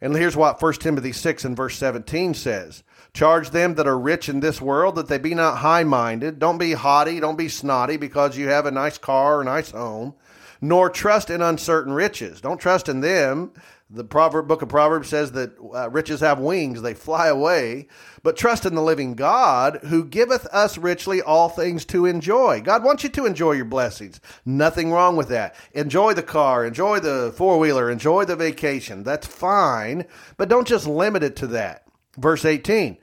And 0.00 0.16
here's 0.16 0.36
what 0.36 0.62
1 0.62 0.72
Timothy 0.74 1.12
6 1.12 1.44
and 1.44 1.56
verse 1.56 1.76
17 1.76 2.34
says 2.34 2.82
Charge 3.12 3.50
them 3.50 3.74
that 3.74 3.88
are 3.88 3.98
rich 3.98 4.28
in 4.28 4.40
this 4.40 4.60
world 4.60 4.94
that 4.94 5.08
they 5.08 5.18
be 5.18 5.34
not 5.34 5.58
high 5.58 5.84
minded. 5.84 6.38
Don't 6.38 6.58
be 6.58 6.72
haughty, 6.72 7.18
don't 7.18 7.38
be 7.38 7.48
snotty 7.48 7.96
because 7.96 8.36
you 8.36 8.48
have 8.48 8.66
a 8.66 8.70
nice 8.70 8.98
car 8.98 9.38
or 9.38 9.40
a 9.42 9.44
nice 9.44 9.72
home, 9.72 10.14
nor 10.60 10.88
trust 10.88 11.28
in 11.28 11.42
uncertain 11.42 11.92
riches. 11.92 12.40
Don't 12.40 12.60
trust 12.60 12.88
in 12.88 13.00
them. 13.00 13.52
The 13.92 14.04
proverb, 14.04 14.46
book 14.46 14.62
of 14.62 14.68
Proverbs 14.68 15.08
says 15.08 15.32
that 15.32 15.56
uh, 15.74 15.90
riches 15.90 16.20
have 16.20 16.38
wings, 16.38 16.80
they 16.80 16.94
fly 16.94 17.26
away. 17.26 17.88
But 18.22 18.36
trust 18.36 18.64
in 18.64 18.76
the 18.76 18.82
living 18.82 19.14
God 19.14 19.80
who 19.88 20.04
giveth 20.04 20.46
us 20.46 20.78
richly 20.78 21.20
all 21.20 21.48
things 21.48 21.84
to 21.86 22.06
enjoy. 22.06 22.60
God 22.60 22.84
wants 22.84 23.02
you 23.02 23.08
to 23.08 23.26
enjoy 23.26 23.52
your 23.52 23.64
blessings. 23.64 24.20
Nothing 24.44 24.92
wrong 24.92 25.16
with 25.16 25.28
that. 25.30 25.56
Enjoy 25.72 26.14
the 26.14 26.22
car, 26.22 26.64
enjoy 26.64 27.00
the 27.00 27.34
four 27.36 27.58
wheeler, 27.58 27.90
enjoy 27.90 28.24
the 28.24 28.36
vacation. 28.36 29.02
That's 29.02 29.26
fine. 29.26 30.04
But 30.36 30.48
don't 30.48 30.68
just 30.68 30.86
limit 30.86 31.24
it 31.24 31.34
to 31.36 31.48
that. 31.48 31.89
Verse 32.18 32.44
18, 32.44 32.98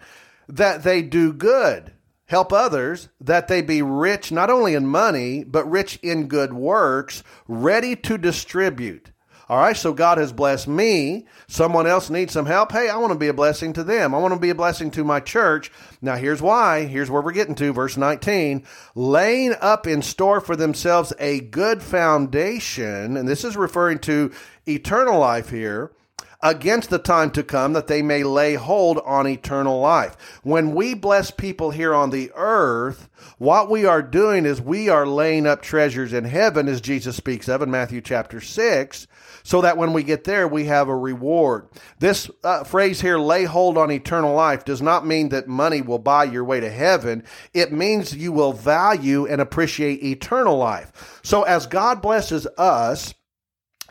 that 0.50 0.84
they 0.84 1.02
do 1.02 1.34
good, 1.34 1.93
help 2.26 2.52
others, 2.52 3.10
that 3.20 3.48
they 3.48 3.62
be 3.62 3.82
rich 3.82 4.32
not 4.32 4.50
only 4.50 4.74
in 4.74 4.86
money, 4.88 5.43
but 5.43 5.70
rich 5.70 5.98
in 6.04 6.28
good 6.28 6.54
works, 6.54 7.24
ready 7.48 7.96
to 7.96 8.17
distribute. 8.17 9.12
All 9.50 9.60
right, 9.60 9.78
so 9.78 9.93
God 9.93 10.17
has 10.17 10.34
blessed 10.34 10.67
me. 10.67 11.26
Someone 11.48 11.88
else 11.88 12.10
needs 12.10 12.34
some 12.34 12.48
help. 12.48 12.74
Hey, 12.74 12.89
I 12.89 12.98
want 12.98 13.13
to 13.13 13.20
be 13.20 13.30
a 13.30 13.34
blessing 13.34 13.72
to 13.74 13.84
them. 13.84 14.13
I 14.13 14.17
want 14.17 14.34
to 14.34 14.39
be 14.39 14.50
a 14.50 14.56
blessing 14.56 14.91
to 14.91 15.06
my 15.06 15.22
church. 15.22 15.72
Now, 16.02 16.17
here's 16.17 16.41
why. 16.41 16.84
Here's 16.84 17.10
where 17.10 17.22
we're 17.22 17.32
getting 17.32 17.56
to. 17.56 17.72
Verse 17.72 17.96
19 17.96 18.65
laying 18.93 19.56
up 19.62 19.88
in 19.88 20.02
store 20.02 20.41
for 20.41 20.58
themselves 20.58 21.13
a 21.17 21.39
good 21.39 21.82
foundation. 21.82 23.15
And 23.15 23.26
this 23.26 23.46
is 23.46 23.56
referring 23.56 24.00
to 24.00 24.34
eternal 24.67 25.17
life 25.17 25.50
here 25.50 25.93
against 26.41 26.89
the 26.89 27.00
time 27.00 27.32
to 27.32 27.43
come 27.43 27.73
that 27.73 27.88
they 27.88 28.02
may 28.02 28.23
lay 28.23 28.54
hold 28.54 29.00
on 29.00 29.28
eternal 29.28 29.80
life. 29.80 30.15
When 30.43 30.76
we 30.76 30.93
bless 30.93 31.32
people 31.32 31.71
here 31.71 31.95
on 31.95 32.12
the 32.12 32.32
earth, 32.36 33.10
what 33.39 33.69
we 33.69 33.86
are 33.86 34.04
doing 34.04 34.45
is 34.45 34.62
we 34.62 34.89
are 34.89 35.08
laying 35.08 35.47
up 35.47 35.62
treasures 35.62 36.13
in 36.13 36.26
heaven, 36.26 36.67
as 36.67 36.82
Jesus 36.82 37.15
speaks 37.15 37.47
of 37.47 37.62
in 37.62 37.71
Matthew 37.71 38.02
chapter 38.02 38.39
6, 38.39 39.08
so 39.43 39.62
that 39.62 39.78
when 39.78 39.93
we 39.93 40.04
get 40.04 40.26
there, 40.26 40.47
we 40.47 40.65
have 40.65 40.88
a 40.88 40.95
reward. 40.95 41.67
This 42.00 42.30
uh, 42.43 42.63
phrase 42.63 43.02
here, 43.02 43.17
lay 43.17 43.45
hold 43.45 43.78
on 43.78 43.91
eternal 43.91 44.36
life, 44.36 44.63
does 44.65 44.82
not 44.82 45.08
mean 45.08 45.30
that 45.30 45.47
money 45.47 45.82
will 45.82 46.00
buy 46.00 46.26
your 46.26 46.43
way 46.43 46.60
to 46.60 46.69
heaven. 46.69 47.23
It 47.54 47.71
means 47.71 48.15
you 48.15 48.32
will 48.32 48.54
value 48.54 49.26
and 49.26 49.41
appreciate 49.41 50.04
eternal 50.04 50.58
life. 50.58 51.19
So 51.23 51.43
as 51.43 51.65
God 51.65 52.02
blesses 52.02 52.45
us, 52.58 53.13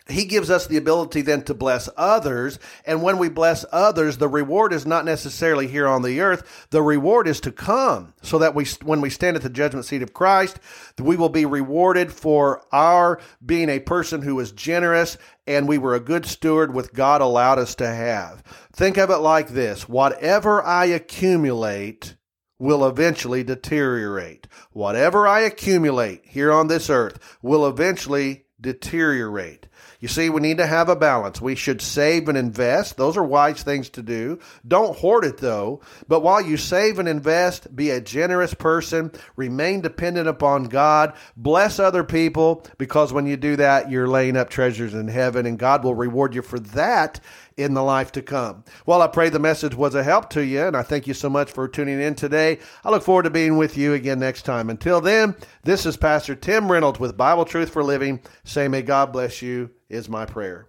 he 0.09 0.25
gives 0.25 0.51
us 0.51 0.67
the 0.67 0.77
ability 0.77 1.23
then 1.23 1.43
to 1.43 1.55
bless 1.55 1.89
others. 1.97 2.59
And 2.85 3.03
when 3.03 3.19
we 3.19 3.29
bless 3.29 3.65
others, 3.73 4.19
the 4.19 4.29
reward 4.29 4.73
is 4.73 4.87
not 4.87 5.05
necessarily 5.05 5.67
here 5.67 5.89
on 5.89 6.03
the 6.03 6.21
earth. 6.21 6.69
The 6.71 6.83
reward 6.83 7.27
is 7.27 7.41
to 7.41 7.53
come 7.53 8.15
so 8.23 8.39
that 8.39 8.55
we, 8.55 8.67
when 8.85 9.01
we 9.01 9.11
stand 9.11 9.37
at 9.37 9.43
the 9.43 9.51
judgment 9.51 9.85
seat 9.85 10.03
of 10.03 10.15
Christ, 10.15 10.61
we 10.99 11.17
will 11.17 11.29
be 11.29 11.45
rewarded 11.45 12.13
for 12.13 12.63
our 12.73 13.21
being 13.45 13.69
a 13.69 13.81
person 13.81 14.23
who 14.23 14.39
is 14.39 14.53
generous 14.53 15.19
and 15.47 15.69
we 15.69 15.79
were 15.79 15.95
a 15.95 16.01
good 16.01 16.27
steward 16.27 16.73
with 16.73 16.93
God 16.93 17.21
allowed 17.21 17.59
us 17.59 17.75
to 17.77 17.87
have. 17.87 18.43
Think 18.73 18.97
of 18.97 19.11
it 19.11 19.19
like 19.19 19.49
this. 19.49 19.89
Whatever 19.89 20.63
I 20.63 20.87
accumulate, 20.87 22.17
will 22.59 22.87
eventually 22.87 23.45
deteriorate. 23.45 24.47
Whatever 24.73 25.29
I 25.29 25.41
accumulate 25.41 26.23
here 26.25 26.51
on 26.53 26.69
this 26.69 26.89
earth 26.89 27.39
will 27.43 27.67
eventually 27.67 28.47
deteriorate. 28.61 29.69
You 30.01 30.09
see, 30.09 30.29
we 30.29 30.41
need 30.41 30.59
to 30.59 30.67
have 30.67 30.89
a 30.89 30.97
balance. 30.97 31.41
We 31.41 31.55
should 31.55 31.81
save 31.81 32.29
and 32.29 32.37
invest. 32.37 32.97
Those 32.97 33.17
are 33.17 33.25
wise 33.25 33.63
things 33.63 33.89
to 33.91 34.03
do. 34.03 34.39
Don't 34.67 34.97
hoard 34.97 35.25
it 35.25 35.39
though. 35.39 35.81
But 36.09 36.23
while 36.23 36.41
you 36.41 36.57
save 36.57 36.99
and 36.99 37.09
invest, 37.09 37.75
be 37.75 37.91
a 37.91 38.01
generous 38.01 38.55
person. 38.55 39.13
Remain 39.37 39.81
dependent 39.81 40.29
upon 40.29 40.65
God. 40.65 41.15
Bless 41.37 41.79
other 41.79 42.05
people 42.05 42.65
because 42.79 43.13
when 43.13 43.27
you 43.27 43.37
do 43.37 43.57
that, 43.57 43.91
you're 43.91 44.09
laying 44.09 44.37
up 44.37 44.51
treasures 44.51 44.95
in 44.95 45.09
heaven 45.09 45.47
and 45.47 45.59
God 45.59 45.85
will 45.85 45.95
reward 45.95 46.35
you 46.35 46.43
for 46.43 46.59
that 46.59 47.21
in 47.57 47.75
the 47.75 47.83
life 47.83 48.13
to 48.13 48.23
come. 48.23 48.65
Well, 48.85 49.03
I 49.03 49.07
pray 49.07 49.29
the 49.29 49.39
message 49.39 49.75
was 49.75 49.95
a 49.95 50.05
help 50.05 50.31
to 50.31 50.45
you, 50.45 50.63
and 50.63 50.77
I 50.77 50.83
thank 50.83 51.07
you 51.07 51.15
so 51.15 51.31
much 51.31 51.51
for 51.51 51.67
tuning 51.69 52.01
in 52.01 52.15
today. 52.15 52.59
I 52.85 52.91
look 52.91 53.03
forward 53.03 53.23
to 53.23 53.31
being 53.31 53.57
with 53.57 53.77
you 53.77 53.95
again 53.95 54.19
next 54.19 54.43
time. 54.43 54.69
Until 54.69 55.01
then, 55.01 55.35
this 55.65 55.87
is 55.87 55.97
Pastor 55.97 56.35
Tim 56.35 56.71
Reynolds 56.71 57.01
with 57.01 57.17
Bible 57.17 57.45
Truth 57.45 57.71
for 57.71 57.83
Living. 57.83 58.21
Say, 58.45 58.69
may 58.69 58.83
God 58.83 59.13
bless 59.13 59.41
you, 59.41 59.71
is 59.89 60.09
my 60.09 60.27
prayer. 60.27 60.69